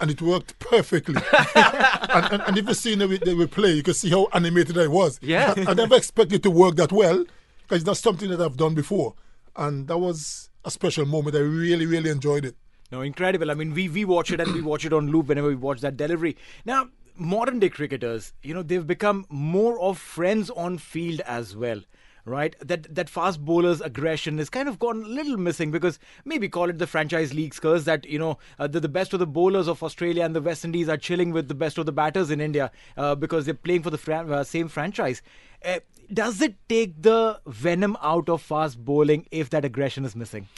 And 0.00 0.10
it 0.10 0.22
worked 0.22 0.58
perfectly. 0.58 1.20
and, 1.54 2.32
and, 2.32 2.42
and 2.42 2.58
if 2.58 2.66
you 2.68 2.74
see 2.74 2.94
the 2.94 3.08
way 3.08 3.18
they 3.18 3.34
will 3.34 3.48
play, 3.48 3.72
you 3.72 3.82
can 3.82 3.94
see 3.94 4.10
how 4.10 4.28
animated 4.32 4.78
I 4.78 4.86
was. 4.86 5.18
Yeah. 5.22 5.54
I, 5.56 5.70
I 5.70 5.74
never 5.74 5.96
expected 5.96 6.36
it 6.36 6.42
to 6.44 6.50
work 6.50 6.76
that 6.76 6.92
well 6.92 7.24
because 7.62 7.84
that's 7.84 8.00
something 8.00 8.30
that 8.30 8.40
I've 8.40 8.56
done 8.56 8.74
before. 8.74 9.14
And 9.56 9.88
that 9.88 9.98
was 9.98 10.50
a 10.64 10.70
special 10.70 11.06
moment. 11.06 11.36
I 11.36 11.40
really, 11.40 11.86
really 11.86 12.10
enjoyed 12.10 12.44
it. 12.44 12.56
No, 12.90 13.02
incredible. 13.02 13.50
I 13.50 13.54
mean, 13.54 13.74
we 13.74 13.88
we 13.88 14.04
watch 14.04 14.30
it 14.30 14.40
and 14.40 14.54
we 14.54 14.62
watch 14.62 14.84
it 14.86 14.94
on 14.94 15.08
loop 15.08 15.26
whenever 15.28 15.48
we 15.48 15.54
watch 15.54 15.80
that 15.82 15.96
delivery. 15.96 16.36
Now, 16.64 16.88
modern 17.16 17.58
day 17.58 17.68
cricketers, 17.68 18.32
you 18.42 18.54
know, 18.54 18.62
they've 18.62 18.86
become 18.86 19.26
more 19.28 19.78
of 19.80 19.98
friends 19.98 20.48
on 20.50 20.78
field 20.78 21.20
as 21.26 21.54
well. 21.54 21.82
Right, 22.28 22.54
that 22.60 22.94
that 22.94 23.08
fast 23.08 23.42
bowlers' 23.44 23.80
aggression 23.80 24.36
has 24.38 24.50
kind 24.50 24.68
of 24.68 24.78
gone 24.78 25.02
a 25.02 25.08
little 25.08 25.38
missing 25.38 25.70
because 25.70 25.98
maybe 26.24 26.48
call 26.48 26.68
it 26.68 26.78
the 26.78 26.86
franchise 26.86 27.32
leagues 27.32 27.58
curse 27.58 27.84
that 27.84 28.04
you 28.04 28.18
know 28.18 28.38
uh, 28.58 28.66
the, 28.66 28.80
the 28.80 28.88
best 28.88 29.14
of 29.14 29.18
the 29.18 29.26
bowlers 29.26 29.66
of 29.66 29.82
Australia 29.82 30.24
and 30.24 30.36
the 30.36 30.42
West 30.42 30.64
Indies 30.64 30.88
are 30.90 30.98
chilling 30.98 31.32
with 31.32 31.48
the 31.48 31.54
best 31.54 31.78
of 31.78 31.86
the 31.86 31.92
batters 31.92 32.30
in 32.30 32.40
India 32.40 32.70
uh, 32.98 33.14
because 33.14 33.46
they're 33.46 33.54
playing 33.54 33.82
for 33.82 33.90
the 33.90 33.96
fran- 33.98 34.30
uh, 34.30 34.44
same 34.44 34.68
franchise. 34.68 35.22
Uh, 35.64 35.80
does 36.12 36.40
it 36.42 36.56
take 36.68 37.00
the 37.02 37.40
venom 37.46 37.96
out 38.02 38.28
of 38.28 38.42
fast 38.42 38.84
bowling 38.84 39.26
if 39.30 39.48
that 39.50 39.64
aggression 39.64 40.04
is 40.04 40.14
missing? 40.14 40.48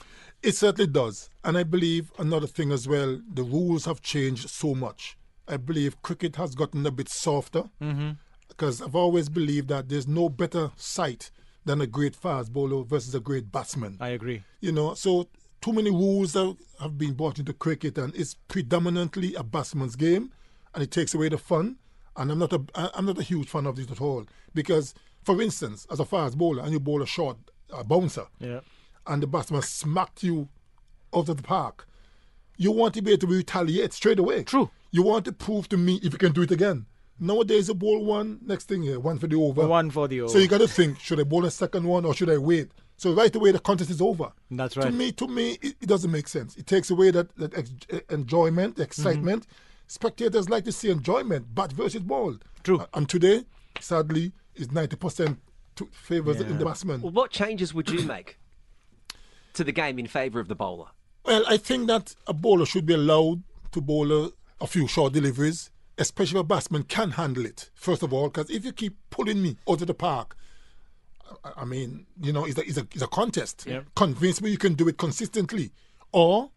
It 0.43 0.57
certainly 0.57 0.91
does. 0.91 1.29
And 1.45 1.57
I 1.57 1.63
believe 1.63 2.13
another 2.19 2.47
thing 2.47 2.73
as 2.73 2.89
well, 2.89 3.21
the 3.33 3.43
rules 3.45 3.85
have 3.85 4.01
changed 4.01 4.49
so 4.51 4.75
much. 4.75 5.17
I 5.47 5.57
believe 5.57 6.01
cricket 6.03 6.37
has 6.37 6.55
gotten 6.55 6.85
a 6.87 6.91
bit 6.91 7.09
softer 7.09 7.65
Mm-hmm. 7.83 8.11
because 8.49 8.81
I've 8.81 8.95
always 8.95 9.29
believed 9.29 9.69
that 9.69 9.89
there's 9.89 10.07
no 10.09 10.29
better 10.29 10.71
sight 10.77 11.31
than 11.65 11.81
a 11.81 11.87
great 11.87 12.17
fast 12.17 12.53
bowler 12.53 12.85
versus 12.85 13.15
a 13.15 13.21
great 13.21 13.53
batsman. 13.53 13.97
I 14.01 14.09
agree. 14.09 14.43
You 14.61 14.73
know, 14.73 14.95
so 14.95 15.29
too 15.61 15.73
many 15.73 15.91
rules 15.91 16.35
have, 16.35 16.57
been 16.97 17.13
brought 17.15 17.39
into 17.39 17.53
cricket 17.53 17.99
and 17.99 18.15
it's 18.17 18.35
predominantly 18.49 19.35
a 19.35 19.43
batsman's 19.43 19.95
game 19.97 20.33
and 20.75 20.83
it 20.83 20.91
takes 20.91 21.15
away 21.15 21.29
the 21.29 21.39
fun. 21.39 21.77
And 22.17 22.31
I'm 22.31 22.39
not 22.39 22.53
a 22.53 22.61
I'm 22.97 23.07
not 23.07 23.19
a 23.19 23.23
huge 23.23 23.49
fan 23.49 23.67
of 23.67 23.77
this 23.77 23.91
at 23.91 24.01
all 24.01 24.27
because, 24.55 24.95
for 25.25 25.41
instance, 25.41 25.87
as 25.91 26.01
a 26.01 26.05
fast 26.05 26.37
bowler 26.37 26.63
and 26.63 26.73
you 26.73 26.81
bowl 26.81 27.03
a 27.03 27.07
short 27.07 27.37
a 27.73 27.85
bouncer, 27.85 28.27
Yeah. 28.41 28.61
and 29.07 29.23
the 29.23 29.27
batsman 29.29 29.63
smacked 29.63 30.23
you 30.25 30.49
out 31.15 31.29
of 31.29 31.37
the 31.37 31.43
park, 31.43 31.87
you 32.57 32.73
want 32.73 32.95
to 32.95 33.03
be 33.03 33.13
able 33.13 33.21
to 33.21 33.27
retaliate 33.29 33.93
straight 33.93 34.19
away. 34.19 34.43
True. 34.43 34.71
You 34.91 35.03
want 35.03 35.25
to 35.27 35.33
prove 35.33 35.69
to 35.69 35.77
me 35.77 36.01
if 36.03 36.13
you 36.13 36.19
can 36.19 36.33
do 36.33 36.43
it 36.43 36.51
again. 36.51 36.87
Nowadays, 37.21 37.69
you 37.69 37.75
bowl 37.75 38.03
one, 38.05 38.39
next 38.43 38.67
thing, 38.69 38.83
yeah, 38.83 38.97
one 38.97 39.19
for 39.19 39.27
the 39.27 39.37
over. 39.37 39.67
One 39.67 39.91
for 39.91 40.09
the 40.09 40.23
over. 40.23 40.33
So 40.33 40.39
you 40.39 40.49
got 40.49 40.59
to 40.63 40.69
think: 40.69 40.99
should 40.99 41.21
I 41.21 41.25
bowl 41.25 41.45
a 41.45 41.51
second 41.51 41.85
one 41.85 42.05
or 42.05 42.15
should 42.15 42.31
I 42.31 42.39
wait? 42.39 42.71
So 42.97 43.13
right 43.13 43.35
away, 43.35 43.53
the 43.53 43.59
contest 43.59 43.91
is 43.91 44.01
over. 44.01 44.33
That's 44.51 44.77
right. 44.77 44.87
To 44.87 44.93
me, 44.93 45.13
to 45.13 45.29
me, 45.29 45.53
it, 45.63 45.77
it 45.81 45.87
doesn't 45.87 46.11
make 46.11 46.29
sense. 46.29 46.57
It 46.57 46.67
takes 46.67 46.91
away 46.91 47.11
that 47.11 47.35
that 47.37 47.57
ex- 47.57 47.73
eh, 47.91 48.01
enjoyment, 48.11 48.77
the 48.77 48.83
excitement. 48.83 49.47
Spectators 49.87 50.49
like 50.49 50.65
to 50.65 50.73
see 50.73 50.89
enjoyment, 50.91 51.55
bat 51.55 51.73
versus 51.73 52.03
ball. 52.03 52.37
True. 52.63 52.85
And 52.95 53.09
today, 53.09 53.45
sadly, 53.81 54.33
is 54.55 54.73
ninety 54.73 54.97
percent 54.97 55.39
favors 55.93 56.41
in 56.41 56.59
the 56.59 56.65
batsman. 56.65 57.01
Well, 57.03 57.13
what 57.13 57.31
changes 57.31 57.73
would 57.75 57.89
you 57.89 58.03
make 58.03 58.39
to 59.55 59.65
the 59.65 59.73
game 59.73 59.99
in 59.99 60.07
favour 60.07 60.41
of 60.41 60.49
the 60.49 60.55
bowler? 60.55 60.89
Well, 61.25 61.45
I 61.49 61.57
think 61.57 61.87
that 61.89 62.15
a 62.27 62.33
bowler 62.33 62.67
should 62.67 62.87
be 62.87 62.95
allowed 62.95 63.43
to 63.73 63.81
bowl 63.81 64.13
a, 64.13 64.31
a 64.61 64.67
few 64.67 64.87
short 64.89 65.13
deliveries, 65.13 65.71
especially 66.01 66.39
if 66.41 66.45
a 66.45 66.49
batsman 66.49 66.83
can 66.83 67.13
handle 67.13 67.45
it, 67.47 67.71
first 67.75 68.03
of 68.03 68.13
all, 68.13 68.29
because 68.29 68.51
if 68.51 68.65
you 68.65 68.73
keep 68.73 68.97
pulling 69.11 69.41
me 69.43 69.57
out 69.69 69.81
of 69.81 69.87
the 69.87 69.95
park, 69.95 70.37
I, 71.45 71.53
I 71.59 71.65
mean, 71.65 72.07
you 72.21 72.33
know, 72.33 72.45
it's 72.45 72.59
a, 72.59 72.63
it's 72.63 72.79
a, 72.79 72.87
it's 72.93 73.03
a 73.03 73.07
contest. 73.07 73.65
Convince 73.95 74.41
me 74.43 74.51
you 74.51 74.59
can 74.59 74.75
do 74.75 74.89
it 74.89 74.97
consistently. 74.99 75.71
Or 76.13 76.51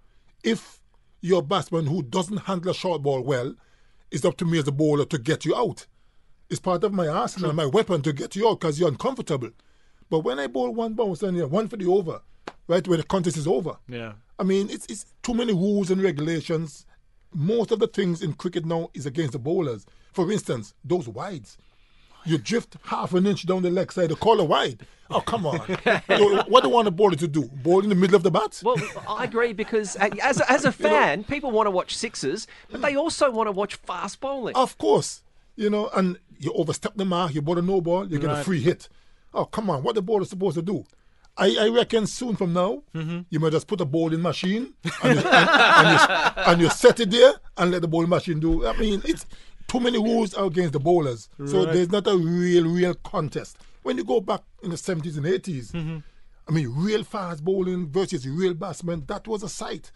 if 0.43 0.79
you're 1.21 1.39
a 1.39 1.43
batsman 1.43 1.85
who 1.85 2.01
doesn't 2.01 2.37
handle 2.37 2.71
a 2.71 2.73
short 2.73 3.03
ball 3.03 3.21
well, 3.21 3.53
it's 4.11 4.25
up 4.25 4.37
to 4.37 4.45
me 4.45 4.57
as 4.59 4.67
a 4.67 4.71
bowler 4.71 5.05
to 5.05 5.17
get 5.19 5.45
you 5.45 5.55
out. 5.55 5.85
It's 6.49 6.59
part 6.59 6.83
of 6.83 6.93
my 6.93 7.07
arsenal, 7.07 7.53
my 7.53 7.65
weapon 7.65 8.01
to 8.03 8.13
get 8.13 8.35
you 8.35 8.47
out 8.47 8.59
because 8.59 8.79
you're 8.79 8.89
uncomfortable. 8.89 9.49
But 10.09 10.19
when 10.19 10.39
I 10.39 10.47
bowl 10.47 10.71
one 10.73 10.93
bounce 10.93 11.23
and 11.23 11.39
one 11.51 11.67
for 11.67 11.77
the 11.77 11.87
over, 11.87 12.21
right 12.67 12.87
where 12.87 12.97
the 12.97 13.03
contest 13.03 13.37
is 13.37 13.47
over, 13.47 13.77
Yeah. 13.87 14.13
I 14.39 14.43
mean, 14.43 14.69
it's, 14.69 14.85
it's 14.87 15.05
too 15.21 15.33
many 15.33 15.53
rules 15.53 15.91
and 15.91 16.01
regulations. 16.01 16.85
Most 17.33 17.71
of 17.71 17.79
the 17.79 17.87
things 17.87 18.21
in 18.21 18.33
cricket 18.33 18.65
now 18.65 18.89
is 18.93 19.05
against 19.05 19.33
the 19.33 19.39
bowlers. 19.39 19.85
For 20.11 20.31
instance, 20.31 20.73
those 20.83 21.07
wides. 21.07 21.57
You 22.25 22.37
drift 22.37 22.77
half 22.83 23.13
an 23.13 23.25
inch 23.27 23.45
down 23.45 23.63
the 23.63 23.69
leg 23.69 23.91
side 23.91 24.09
to 24.09 24.15
call 24.15 24.39
a 24.39 24.45
wide. 24.45 24.85
Oh, 25.09 25.19
come 25.21 25.45
on. 25.45 25.59
So 26.07 26.43
what 26.43 26.63
do 26.63 26.69
you 26.69 26.73
want 26.75 26.87
a 26.87 26.91
bowler 26.91 27.15
to 27.17 27.27
do? 27.27 27.43
Bowl 27.45 27.81
in 27.83 27.89
the 27.89 27.95
middle 27.95 28.15
of 28.15 28.23
the 28.23 28.31
bat? 28.31 28.61
Well, 28.63 28.77
I 29.07 29.25
agree 29.25 29.51
because 29.53 29.95
as 29.97 30.39
a, 30.39 30.51
as 30.51 30.65
a 30.65 30.71
fan, 30.85 31.23
people 31.25 31.51
want 31.51 31.67
to 31.67 31.71
watch 31.71 31.95
sixes, 31.97 32.47
but 32.71 32.81
they 32.81 32.95
also 32.95 33.29
want 33.29 33.47
to 33.47 33.51
watch 33.51 33.75
fast 33.75 34.21
bowling. 34.21 34.55
Of 34.55 34.77
course. 34.77 35.21
You 35.55 35.69
know, 35.69 35.89
and 35.89 36.17
you 36.39 36.51
overstep 36.53 36.95
the 36.95 37.05
mark, 37.05 37.35
you 37.35 37.41
bowl 37.41 37.57
a 37.57 37.61
no 37.61 37.81
ball, 37.81 38.07
you 38.07 38.19
get 38.19 38.29
a 38.29 38.43
free 38.43 38.61
hit. 38.61 38.89
Oh, 39.33 39.45
come 39.45 39.69
on. 39.69 39.83
What 39.83 39.95
the 39.95 40.01
bowler 40.01 40.25
supposed 40.25 40.55
to 40.55 40.61
do? 40.61 40.85
I, 41.35 41.55
I 41.61 41.67
reckon 41.69 42.05
soon 42.07 42.35
from 42.35 42.53
now, 42.53 42.83
Mm-hmm. 42.93 43.19
you 43.29 43.39
might 43.39 43.51
just 43.51 43.67
put 43.67 43.81
a 43.81 43.85
bowling 43.85 44.21
machine 44.21 44.73
and 45.03 45.19
you, 45.19 45.25
and, 45.25 45.49
and 45.49 45.89
you, 45.99 46.43
and 46.51 46.61
you 46.61 46.69
set 46.69 46.99
it 46.99 47.09
there 47.11 47.33
and 47.57 47.71
let 47.71 47.81
the 47.81 47.87
bowling 47.87 48.09
machine 48.09 48.39
do. 48.39 48.67
I 48.67 48.77
mean, 48.77 49.01
it's 49.05 49.25
too 49.67 49.79
many 49.79 49.97
rules 49.97 50.33
are 50.35 50.45
against 50.45 50.73
the 50.73 50.79
bowlers. 50.79 51.29
So 51.45 51.65
there's 51.65 51.89
not 51.91 52.05
a 52.07 52.15
real, 52.15 52.65
real 52.67 52.93
contest. 52.93 53.57
When 53.81 53.97
you 53.97 54.03
go 54.03 54.21
back 54.21 54.41
in 54.61 54.69
the 54.69 54.75
70s 54.75 55.17
and 55.17 55.25
80s, 55.25 55.71
Mm-hmm. 55.71 55.97
I 56.45 56.51
mean, 56.51 56.73
real 56.75 57.05
fast 57.05 57.41
bowling 57.43 57.87
versus 57.89 58.27
real 58.27 58.53
batsmen, 58.53 59.05
that 59.07 59.27
was 59.29 59.43
a 59.43 59.49
sight. 59.49 59.93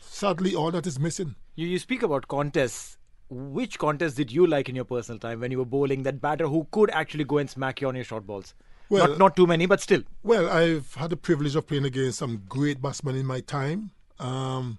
Sadly, 0.00 0.54
all 0.54 0.70
that 0.70 0.86
is 0.86 0.98
missing. 0.98 1.34
You, 1.56 1.66
you 1.66 1.78
speak 1.78 2.02
about 2.02 2.26
contests. 2.26 2.96
Which 3.28 3.78
contest 3.78 4.16
did 4.16 4.32
you 4.32 4.46
like 4.46 4.68
in 4.68 4.74
your 4.74 4.86
personal 4.86 5.18
time 5.20 5.40
when 5.40 5.50
you 5.52 5.58
were 5.58 5.64
bowling 5.66 6.02
that 6.04 6.20
batter 6.20 6.48
who 6.48 6.66
could 6.72 6.90
actually 6.90 7.24
go 7.24 7.36
and 7.38 7.48
smack 7.50 7.80
you 7.80 7.86
on 7.88 7.94
your 7.94 8.04
short 8.04 8.26
balls? 8.26 8.54
Well- 8.90 9.08
not, 9.08 9.18
not 9.18 9.36
too 9.36 9.46
many, 9.46 9.66
but 9.66 9.80
still. 9.80 10.02
Well, 10.22 10.48
I've 10.48 10.94
had 10.94 11.10
the 11.10 11.16
privilege 11.16 11.56
of 11.56 11.66
playing 11.66 11.84
against 11.86 12.18
some 12.18 12.42
great 12.48 12.82
batsmen 12.82 13.16
in 13.16 13.24
my 13.24 13.40
time. 13.40 13.92
Um, 14.18 14.78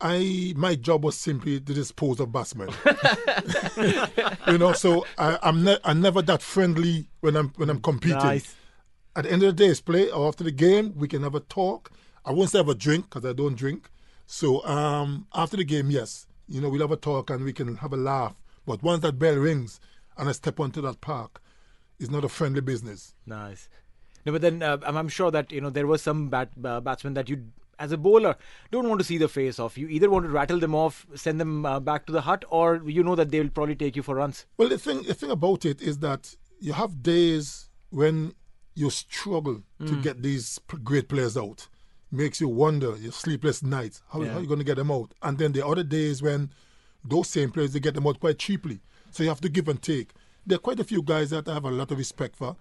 I 0.00 0.52
my 0.56 0.74
job 0.74 1.04
was 1.04 1.16
simply 1.16 1.58
to 1.58 1.72
dispose 1.72 2.20
of 2.20 2.30
batsmen. 2.30 2.68
you 4.46 4.58
know, 4.58 4.72
so 4.74 5.06
I, 5.16 5.38
I'm 5.42 5.64
ne- 5.64 5.78
I'm 5.84 6.02
never 6.02 6.20
that 6.22 6.42
friendly 6.42 7.08
when 7.20 7.34
I'm 7.36 7.48
when 7.56 7.70
I'm 7.70 7.80
competing. 7.80 8.18
Nice. 8.18 8.54
At 9.14 9.24
the 9.24 9.32
end 9.32 9.42
of 9.42 9.56
the 9.56 9.64
day, 9.64 9.70
it's 9.70 9.80
play 9.80 10.10
or 10.10 10.28
after 10.28 10.44
the 10.44 10.50
game, 10.50 10.92
we 10.96 11.08
can 11.08 11.22
have 11.22 11.34
a 11.34 11.40
talk. 11.40 11.90
I 12.26 12.32
won't 12.32 12.50
say 12.50 12.58
have 12.58 12.68
a 12.68 12.74
drink 12.74 13.08
because 13.08 13.24
I 13.24 13.32
don't 13.32 13.54
drink. 13.56 13.88
So 14.26 14.62
um, 14.66 15.26
after 15.32 15.56
the 15.56 15.64
game, 15.64 15.90
yes, 15.90 16.26
you 16.46 16.60
know, 16.60 16.68
we'll 16.68 16.82
have 16.82 16.90
a 16.92 16.96
talk 16.96 17.30
and 17.30 17.42
we 17.44 17.54
can 17.54 17.76
have 17.76 17.94
a 17.94 17.96
laugh. 17.96 18.34
But 18.66 18.82
once 18.82 19.00
that 19.02 19.18
bell 19.18 19.36
rings 19.36 19.80
and 20.18 20.28
I 20.28 20.32
step 20.32 20.60
onto 20.60 20.82
that 20.82 21.00
park, 21.00 21.40
it's 21.98 22.10
not 22.10 22.24
a 22.24 22.28
friendly 22.28 22.60
business. 22.60 23.14
Nice. 23.26 23.68
No, 24.24 24.32
but 24.32 24.42
then 24.42 24.62
uh, 24.62 24.78
I'm, 24.84 24.96
I'm 24.96 25.08
sure 25.08 25.30
that 25.30 25.52
you 25.52 25.60
know 25.60 25.70
there 25.70 25.86
was 25.86 26.02
some 26.02 26.28
bat, 26.28 26.50
uh, 26.64 26.80
batsmen 26.80 27.14
that 27.14 27.28
you, 27.28 27.44
as 27.78 27.92
a 27.92 27.96
bowler, 27.96 28.36
don't 28.70 28.88
want 28.88 29.00
to 29.00 29.04
see 29.04 29.18
the 29.18 29.28
face 29.28 29.58
of. 29.60 29.76
You 29.78 29.86
either 29.88 30.10
want 30.10 30.24
to 30.26 30.30
rattle 30.30 30.58
them 30.58 30.74
off, 30.74 31.06
send 31.14 31.40
them 31.40 31.64
uh, 31.64 31.78
back 31.80 32.06
to 32.06 32.12
the 32.12 32.22
hut, 32.22 32.44
or 32.50 32.82
you 32.84 33.02
know 33.04 33.14
that 33.14 33.30
they 33.30 33.40
will 33.40 33.50
probably 33.50 33.76
take 33.76 33.94
you 33.96 34.02
for 34.02 34.16
runs. 34.16 34.46
Well, 34.56 34.68
the 34.68 34.78
thing, 34.78 35.02
the 35.02 35.14
thing 35.14 35.30
about 35.30 35.64
it 35.64 35.80
is 35.80 35.98
that 35.98 36.34
you 36.60 36.72
have 36.72 37.02
days 37.02 37.68
when 37.90 38.34
you 38.74 38.90
struggle 38.90 39.62
to 39.86 39.92
Mm. 39.94 40.02
get 40.02 40.22
these 40.22 40.58
great 40.84 41.08
players 41.08 41.36
out. 41.36 41.68
Makes 42.10 42.40
you 42.40 42.48
wonder, 42.48 42.96
your 42.96 43.12
sleepless 43.12 43.62
nights, 43.62 44.02
how, 44.12 44.22
Yeah. 44.22 44.32
how 44.32 44.38
you 44.40 44.46
going 44.46 44.58
to 44.58 44.64
get 44.64 44.76
them 44.76 44.90
out? 44.90 45.12
And 45.22 45.38
then 45.38 45.52
the 45.52 45.66
other 45.66 45.82
days 45.82 46.20
when 46.22 46.50
those 47.04 47.28
same 47.28 47.50
players, 47.50 47.72
they 47.72 47.80
get 47.80 47.94
them 47.94 48.06
out 48.06 48.20
quite 48.20 48.38
cheaply. 48.38 48.80
So 49.12 49.22
you 49.22 49.28
have 49.28 49.40
to 49.42 49.48
give 49.48 49.68
and 49.68 49.80
take. 49.80 50.10
There 50.46 50.56
are 50.56 50.60
quite 50.60 50.80
a 50.80 50.84
few 50.84 51.02
guys 51.02 51.30
that 51.30 51.48
I 51.48 51.54
have 51.54 51.64
a 51.64 51.70
lot 51.70 51.90
of 51.90 51.98
respect 51.98 52.36
for. 52.36 52.56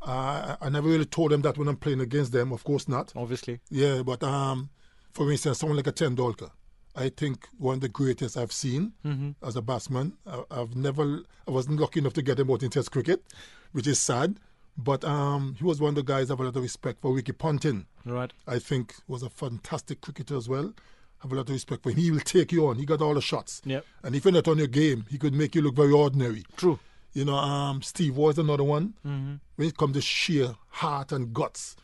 Uh, 0.00 0.56
I 0.60 0.68
never 0.68 0.88
really 0.88 1.04
told 1.04 1.30
them 1.30 1.42
that 1.42 1.56
when 1.56 1.68
I'm 1.68 1.76
playing 1.76 2.00
against 2.00 2.32
them, 2.32 2.52
of 2.52 2.64
course 2.64 2.88
not. 2.88 3.12
Obviously. 3.14 3.60
Yeah, 3.70 4.02
but 4.02 4.22
um, 4.24 4.70
for 5.12 5.30
instance, 5.30 5.58
someone 5.58 5.76
like 5.76 5.86
a 5.86 5.92
Tendulkar, 5.92 6.50
I 6.96 7.08
think 7.08 7.46
one 7.58 7.74
of 7.74 7.80
the 7.82 7.88
greatest 7.88 8.36
I've 8.36 8.50
seen 8.52 8.92
Mhm. 9.04 9.36
as 9.42 9.54
a 9.56 9.62
batsman. 9.62 10.14
I, 10.26 10.42
I've 10.50 10.74
never, 10.74 11.22
I 11.46 11.50
wasn't 11.52 11.78
lucky 11.78 12.00
enough 12.00 12.14
to 12.14 12.22
get 12.22 12.40
him 12.40 12.50
out 12.50 12.62
in 12.64 12.70
Test 12.70 12.90
cricket, 12.90 13.22
which 13.70 13.86
is 13.86 14.00
sad. 14.00 14.38
But 14.76 15.04
um, 15.04 15.54
he 15.58 15.64
was 15.64 15.80
one 15.80 15.90
of 15.90 15.94
the 15.96 16.02
guys 16.02 16.30
I 16.30 16.32
have 16.32 16.40
a 16.40 16.44
lot 16.44 16.56
of 16.56 16.62
respect 16.62 17.00
for. 17.02 17.14
Ricky 17.14 17.32
Ponting, 17.32 17.86
Right. 18.06 18.32
I 18.48 18.58
think, 18.58 18.94
was 19.06 19.22
a 19.22 19.28
fantastic 19.30 20.00
cricketer 20.00 20.34
as 20.36 20.48
well. 20.48 20.72
Have 21.20 21.30
a 21.30 21.34
lot 21.36 21.42
of 21.48 21.50
respect 21.54 21.82
for 21.84 21.90
him. 21.90 21.98
He 21.98 22.10
will 22.10 22.20
take 22.20 22.50
you 22.52 22.66
on. 22.66 22.76
He 22.78 22.86
got 22.86 23.00
all 23.02 23.14
the 23.14 23.20
shots. 23.20 23.60
Yep. 23.66 23.84
And 24.02 24.16
if 24.16 24.24
you're 24.24 24.32
not 24.32 24.48
on 24.48 24.58
your 24.58 24.66
game, 24.66 25.04
he 25.10 25.18
could 25.18 25.34
make 25.34 25.54
you 25.54 25.60
look 25.62 25.76
very 25.76 25.92
ordinary. 25.92 26.42
True. 26.56 26.78
You 27.12 27.24
know, 27.26 27.36
um, 27.36 27.82
Steve 27.82 28.18
is 28.18 28.38
another 28.38 28.64
one. 28.64 28.94
Mhm. 29.04 29.40
When 29.56 29.68
it 29.68 29.76
comes 29.76 29.94
to 29.94 30.00
sheer 30.00 30.56
heart 30.68 31.12
and 31.12 31.32
guts, 31.34 31.76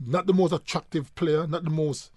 not 0.00 0.26
the 0.26 0.32
most 0.34 0.52
attractive 0.52 1.14
player, 1.14 1.46
not 1.46 1.64
the 1.64 1.70
most 1.70 2.10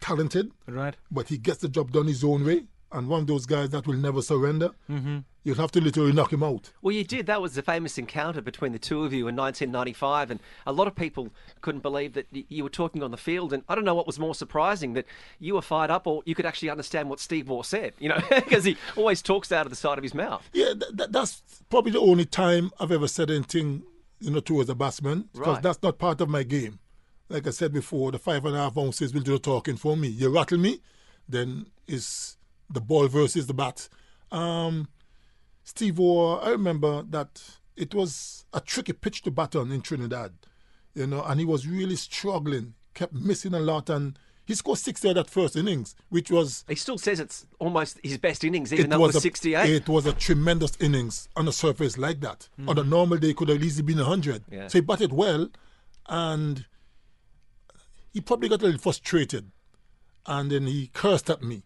talented, 0.00 0.50
Right. 0.66 0.96
but 1.10 1.28
he 1.28 1.38
gets 1.38 1.60
the 1.60 1.68
job 1.68 1.92
done 1.92 2.08
his 2.08 2.24
own 2.24 2.44
way. 2.44 2.66
And 2.92 3.08
one 3.08 3.20
of 3.22 3.26
those 3.26 3.46
guys 3.46 3.70
that 3.70 3.86
will 3.86 3.96
never 3.96 4.22
surrender. 4.22 4.70
Mm-hmm. 4.90 5.18
You'll 5.44 5.56
have 5.56 5.72
to 5.72 5.80
literally 5.80 6.12
knock 6.12 6.32
him 6.32 6.42
out. 6.44 6.70
Well, 6.82 6.94
you 6.94 7.02
did. 7.02 7.26
That 7.26 7.42
was 7.42 7.54
the 7.54 7.62
famous 7.62 7.98
encounter 7.98 8.40
between 8.40 8.70
the 8.72 8.78
two 8.78 9.04
of 9.04 9.12
you 9.12 9.26
in 9.26 9.34
1995, 9.34 10.30
and 10.30 10.40
a 10.66 10.72
lot 10.72 10.86
of 10.86 10.94
people 10.94 11.30
couldn't 11.62 11.80
believe 11.82 12.12
that 12.12 12.26
you 12.30 12.62
were 12.62 12.70
talking 12.70 13.02
on 13.02 13.10
the 13.10 13.16
field. 13.16 13.52
And 13.52 13.64
I 13.68 13.74
don't 13.74 13.84
know 13.84 13.94
what 13.94 14.06
was 14.06 14.20
more 14.20 14.36
surprising 14.36 14.92
that 14.92 15.04
you 15.40 15.54
were 15.54 15.62
fired 15.62 15.90
up, 15.90 16.06
or 16.06 16.22
you 16.26 16.36
could 16.36 16.46
actually 16.46 16.70
understand 16.70 17.10
what 17.10 17.18
Steve 17.18 17.48
Waugh 17.48 17.62
said. 17.62 17.94
You 17.98 18.10
know, 18.10 18.18
because 18.30 18.62
he 18.62 18.76
always 18.96 19.20
talks 19.20 19.50
out 19.50 19.66
of 19.66 19.70
the 19.70 19.76
side 19.76 19.98
of 19.98 20.04
his 20.04 20.14
mouth. 20.14 20.48
Yeah, 20.52 20.74
th- 20.74 20.96
th- 20.96 21.10
that's 21.10 21.42
probably 21.70 21.90
the 21.92 22.00
only 22.00 22.24
time 22.24 22.70
I've 22.78 22.92
ever 22.92 23.08
said 23.08 23.28
anything, 23.30 23.82
you 24.20 24.30
know, 24.30 24.40
towards 24.40 24.70
a 24.70 24.76
batsman 24.76 25.28
because 25.32 25.54
Right. 25.54 25.62
that's 25.62 25.82
not 25.82 25.98
part 25.98 26.20
of 26.20 26.28
my 26.28 26.44
game. 26.44 26.78
Like 27.28 27.48
I 27.48 27.50
said 27.50 27.72
before, 27.72 28.12
the 28.12 28.18
five 28.20 28.44
and 28.44 28.54
a 28.54 28.58
half 28.60 28.78
ounces 28.78 29.12
will 29.12 29.22
do 29.22 29.32
the 29.32 29.38
talking 29.40 29.76
for 29.76 29.96
me. 29.96 30.06
You 30.08 30.28
rattle 30.28 30.58
me, 30.58 30.80
then 31.28 31.66
it's 31.88 32.36
the 32.72 32.80
ball 32.80 33.08
versus 33.08 33.46
the 33.46 33.54
bat. 33.54 33.88
Um, 34.30 34.88
Steve 35.64 35.98
Waugh, 35.98 36.38
I 36.38 36.50
remember 36.50 37.02
that 37.10 37.42
it 37.76 37.94
was 37.94 38.44
a 38.52 38.60
tricky 38.60 38.92
pitch 38.92 39.22
to 39.22 39.30
bat 39.30 39.54
on 39.56 39.70
in 39.72 39.80
Trinidad, 39.80 40.32
you 40.94 41.06
know, 41.06 41.22
and 41.22 41.38
he 41.40 41.46
was 41.46 41.66
really 41.66 41.96
struggling, 41.96 42.74
kept 42.94 43.12
missing 43.14 43.54
a 43.54 43.60
lot, 43.60 43.88
and 43.88 44.18
he 44.44 44.54
scored 44.54 44.78
60 44.78 45.08
of 45.10 45.14
that 45.14 45.30
first 45.30 45.54
innings, 45.56 45.94
which 46.08 46.30
was 46.30 46.64
He 46.68 46.74
still 46.74 46.98
says 46.98 47.20
it's 47.20 47.46
almost 47.60 48.00
his 48.02 48.18
best 48.18 48.42
innings, 48.42 48.72
even 48.72 48.90
though 48.90 48.96
it 48.96 49.00
was 49.08 49.16
a, 49.16 49.20
68. 49.20 49.70
It 49.70 49.88
was 49.88 50.04
a 50.04 50.12
tremendous 50.12 50.76
innings 50.80 51.28
on 51.36 51.46
a 51.46 51.52
surface 51.52 51.96
like 51.96 52.20
that. 52.20 52.48
Mhm. 52.58 52.68
On 52.68 52.78
a 52.78 52.84
normal 52.84 53.18
day, 53.18 53.30
it 53.30 53.36
could 53.36 53.48
have 53.48 53.62
easily 53.62 53.86
been 53.86 53.98
100. 53.98 54.44
Yeah. 54.50 54.66
So 54.66 54.78
he 54.78 54.80
batted 54.80 55.12
well, 55.12 55.48
and 56.08 56.66
he 58.12 58.20
probably 58.20 58.48
got 58.48 58.62
a 58.62 58.64
little 58.64 58.80
frustrated, 58.80 59.52
and 60.26 60.50
then 60.50 60.66
he 60.66 60.88
cursed 60.88 61.30
at 61.30 61.42
me. 61.42 61.62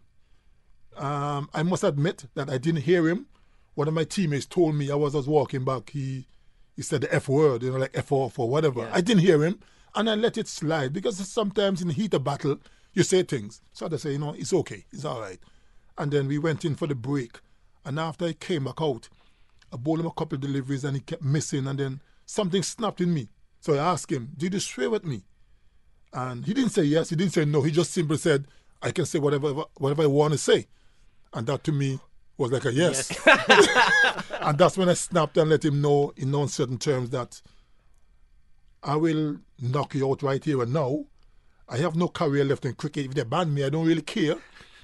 Um, 0.97 1.49
I 1.53 1.63
must 1.63 1.83
admit 1.83 2.25
that 2.33 2.49
I 2.49 2.57
didn't 2.57 2.81
hear 2.81 3.07
him. 3.07 3.27
One 3.75 3.87
of 3.87 3.93
my 3.93 4.03
teammates 4.03 4.45
told 4.45 4.75
me 4.75 4.89
I 4.89 4.95
was 4.95 5.13
just 5.13 5.27
walking 5.27 5.63
back. 5.63 5.91
He 5.91 6.25
he 6.75 6.81
said 6.81 7.01
the 7.01 7.13
F 7.13 7.27
word, 7.27 7.63
you 7.63 7.71
know, 7.71 7.77
like 7.77 7.95
F 7.97 8.11
off 8.11 8.37
or 8.39 8.49
whatever. 8.49 8.89
I 8.91 9.01
didn't 9.01 9.21
hear 9.21 9.43
him, 9.43 9.59
and 9.95 10.09
I 10.09 10.15
let 10.15 10.37
it 10.37 10.47
slide 10.47 10.93
because 10.93 11.17
sometimes 11.27 11.81
in 11.81 11.87
the 11.87 11.93
heat 11.93 12.13
of 12.13 12.23
battle 12.23 12.57
you 12.93 13.03
say 13.03 13.21
things. 13.21 13.61
So 13.73 13.85
I 13.85 13.89
just 13.89 14.03
say, 14.03 14.13
you 14.13 14.17
know, 14.17 14.33
it's 14.33 14.53
okay, 14.53 14.85
it's 14.91 15.05
all 15.05 15.21
right. 15.21 15.39
And 15.99 16.11
then 16.11 16.27
we 16.27 16.39
went 16.39 16.65
in 16.65 16.75
for 16.75 16.87
the 16.87 16.95
break, 16.95 17.39
and 17.85 17.99
after 17.99 18.25
I 18.25 18.33
came 18.33 18.63
back 18.63 18.81
out, 18.81 19.09
I 19.71 19.77
bowled 19.77 19.99
him 19.99 20.07
a 20.07 20.11
couple 20.11 20.35
of 20.35 20.41
deliveries, 20.41 20.83
and 20.83 20.95
he 20.95 21.01
kept 21.01 21.23
missing, 21.23 21.67
and 21.67 21.79
then 21.79 22.01
something 22.25 22.63
snapped 22.63 23.01
in 23.01 23.13
me. 23.13 23.29
So 23.59 23.73
I 23.73 23.77
asked 23.77 24.11
him, 24.11 24.31
"Did 24.35 24.53
you 24.53 24.59
swear 24.59 24.95
at 24.95 25.05
me?" 25.05 25.25
And 26.13 26.45
he 26.45 26.53
didn't 26.53 26.71
say 26.71 26.83
yes. 26.83 27.09
He 27.09 27.15
didn't 27.15 27.33
say 27.33 27.45
no. 27.45 27.61
He 27.61 27.71
just 27.71 27.91
simply 27.91 28.17
said, 28.17 28.47
"I 28.81 28.91
can 28.91 29.05
say 29.05 29.19
whatever 29.19 29.53
whatever 29.77 30.03
I 30.03 30.07
want 30.07 30.33
to 30.33 30.37
say," 30.37 30.67
and 31.37 31.45
that 31.45 31.63
to 31.63 31.71
me 31.71 31.99
was 32.37 32.51
like 32.51 32.65
a 32.65 32.73
yes. 32.73 33.11
and 34.41 34.57
that's 34.57 34.75
when 34.75 34.89
I 34.89 34.95
snapped 34.95 35.37
and 35.37 35.49
let 35.51 35.63
him 35.63 35.81
know 35.81 36.11
in 36.17 36.31
no 36.31 36.41
uncertain 36.41 36.79
terms 36.79 37.11
that 37.11 37.41
I 38.81 38.95
will 38.95 39.37
knock 39.59 39.93
you 39.93 40.09
out 40.09 40.23
right 40.23 40.43
here 40.43 40.63
and 40.63 40.73
now. 40.73 41.05
I 41.69 41.77
have 41.77 41.95
no 41.95 42.07
career 42.07 42.43
left 42.43 42.65
in 42.65 42.73
cricket. 42.73 43.05
If 43.05 43.13
they 43.13 43.23
ban 43.23 43.53
me, 43.53 43.63
I 43.63 43.69
don't 43.69 43.85
really 43.85 44.01
care. 44.01 44.35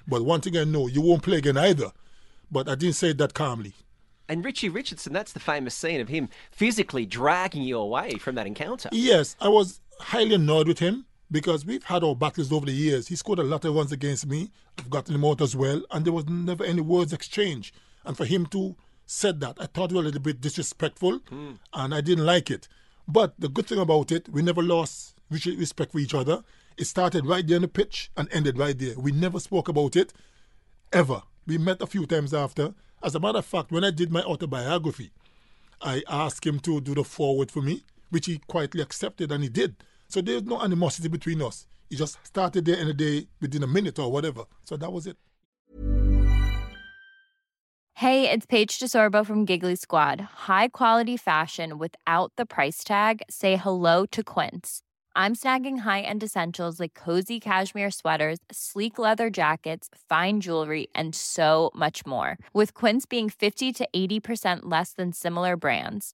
But 0.08 0.26
one 0.26 0.42
thing 0.42 0.58
I 0.58 0.64
know, 0.64 0.88
you 0.88 1.02
won't 1.02 1.24
play 1.24 1.38
again 1.38 1.58
either. 1.58 1.92
But 2.52 2.70
I 2.70 2.76
didn't 2.76 2.96
say 2.96 3.10
it 3.10 3.18
that 3.18 3.34
calmly. 3.34 3.74
And 4.30 4.46
Richie 4.46 4.70
Richardson, 4.70 5.12
that's 5.12 5.32
the 5.32 5.40
famous 5.40 5.74
scene 5.74 6.02
of 6.02 6.10
him 6.10 6.30
physically 6.52 7.06
dragging 7.06 7.64
you 7.64 7.80
away 7.80 8.16
from 8.16 8.36
that 8.36 8.46
encounter. 8.46 8.90
Yes, 8.92 9.36
I 9.40 9.50
was 9.50 9.80
highly 10.00 10.36
annoyed 10.36 10.68
with 10.68 10.80
him 10.80 11.06
because 11.32 11.66
we've 11.66 11.84
had 11.84 12.04
our 12.04 12.16
battles 12.16 12.52
over 12.52 12.66
the 12.66 12.72
years. 12.72 13.08
He 13.08 13.16
scored 13.16 13.40
a 13.40 13.44
lot 13.44 13.66
of 13.66 13.76
runs 13.76 13.92
against 13.92 14.28
me. 14.28 14.52
I've 14.78 14.90
gotten 14.90 15.16
him 15.16 15.26
out 15.26 15.42
as 15.42 15.56
well, 15.56 15.82
and 15.92 16.06
there 16.06 16.14
was 16.14 16.28
never 16.28 16.64
any 16.64 16.82
words 16.82 17.14
exchanged. 17.14 17.76
And 18.06 18.16
for 18.16 18.26
him 18.26 18.46
to 18.48 18.76
said 19.06 19.40
that, 19.42 19.58
I 19.60 19.66
thought 19.66 19.92
it 19.92 19.96
was 19.96 20.04
a 20.04 20.06
little 20.08 20.22
bit 20.22 20.42
disrespectful, 20.42 21.20
hmm. 21.30 21.52
and 21.74 21.94
I 21.94 22.02
didn't 22.02 22.26
like 22.26 22.50
it. 22.50 22.68
But 23.08 23.34
the 23.40 23.50
good 23.50 23.68
thing 23.68 23.80
about 23.80 24.12
it, 24.12 24.30
we 24.30 24.42
never 24.42 24.64
lost 24.64 25.16
res- 25.30 25.46
respect 25.46 25.92
for 25.92 26.00
each 26.00 26.14
other. 26.14 26.44
It 26.78 26.86
started 26.86 27.26
right 27.26 27.46
there 27.46 27.58
on 27.58 27.64
the 27.64 27.68
pitch 27.68 28.12
and 28.18 28.28
ended 28.32 28.58
right 28.58 28.78
there. 28.78 28.98
We 28.98 29.12
never 29.12 29.40
spoke 29.40 29.68
about 29.68 29.96
it 29.96 30.14
ever. 30.92 31.22
We 31.46 31.58
met 31.58 31.82
a 31.82 31.88
few 31.88 32.06
times 32.06 32.34
after. 32.34 32.74
As 33.04 33.16
a 33.16 33.20
matter 33.20 33.40
of 33.40 33.46
fact, 33.46 33.72
when 33.72 33.84
I 33.84 33.92
did 33.92 34.12
my 34.12 34.24
autobiography, 34.24 35.12
I 35.82 36.02
asked 36.08 36.46
him 36.46 36.60
to 36.62 36.80
do 36.80 36.96
the 36.96 37.04
foreword 37.04 37.52
for 37.52 37.62
me, 37.62 37.84
which 38.10 38.28
he 38.28 38.40
quietly 38.48 38.82
accepted, 38.82 39.32
and 39.32 39.44
he 39.44 39.50
did. 39.50 39.76
So 40.14 40.22
there's 40.22 40.44
no 40.44 40.62
animosity 40.62 41.08
between 41.08 41.42
us. 41.42 41.66
He 41.90 41.96
just 41.96 42.24
started 42.24 42.66
there 42.66 42.78
in 42.78 42.88
a 42.88 42.94
day 42.94 43.26
within 43.42 43.64
a 43.64 43.68
minute 43.68 43.98
or 43.98 44.12
whatever. 44.12 44.44
So 44.64 44.78
that 44.78 44.94
was 44.94 45.08
it. 45.08 45.18
Hey, 47.96 48.30
it's 48.30 48.46
Paige 48.46 48.78
DeSorbo 48.78 49.26
from 49.26 49.44
Giggly 49.46 49.76
Squad. 49.76 50.22
High 50.22 50.68
quality 50.68 51.18
fashion 51.18 51.80
without 51.80 52.32
the 52.36 52.46
price 52.46 52.84
tag. 52.84 53.24
Say 53.28 53.56
hello 53.56 54.06
to 54.12 54.22
Quince. 54.22 54.84
I'm 55.16 55.34
snagging 55.34 55.80
high-end 55.80 56.22
essentials 56.22 56.80
like 56.80 56.94
cozy 56.94 57.40
cashmere 57.40 57.90
sweaters, 57.90 58.38
sleek 58.52 59.00
leather 59.00 59.32
jackets, 59.32 59.90
fine 60.10 60.42
jewelry, 60.42 60.90
and 60.94 61.16
so 61.16 61.72
much 61.74 62.06
more. 62.06 62.38
With 62.54 62.76
Quince 62.76 63.08
being 63.08 63.32
50 63.32 63.74
to 63.74 63.90
80% 63.96 64.60
less 64.64 64.94
than 64.94 65.12
similar 65.12 65.56
brands. 65.56 66.14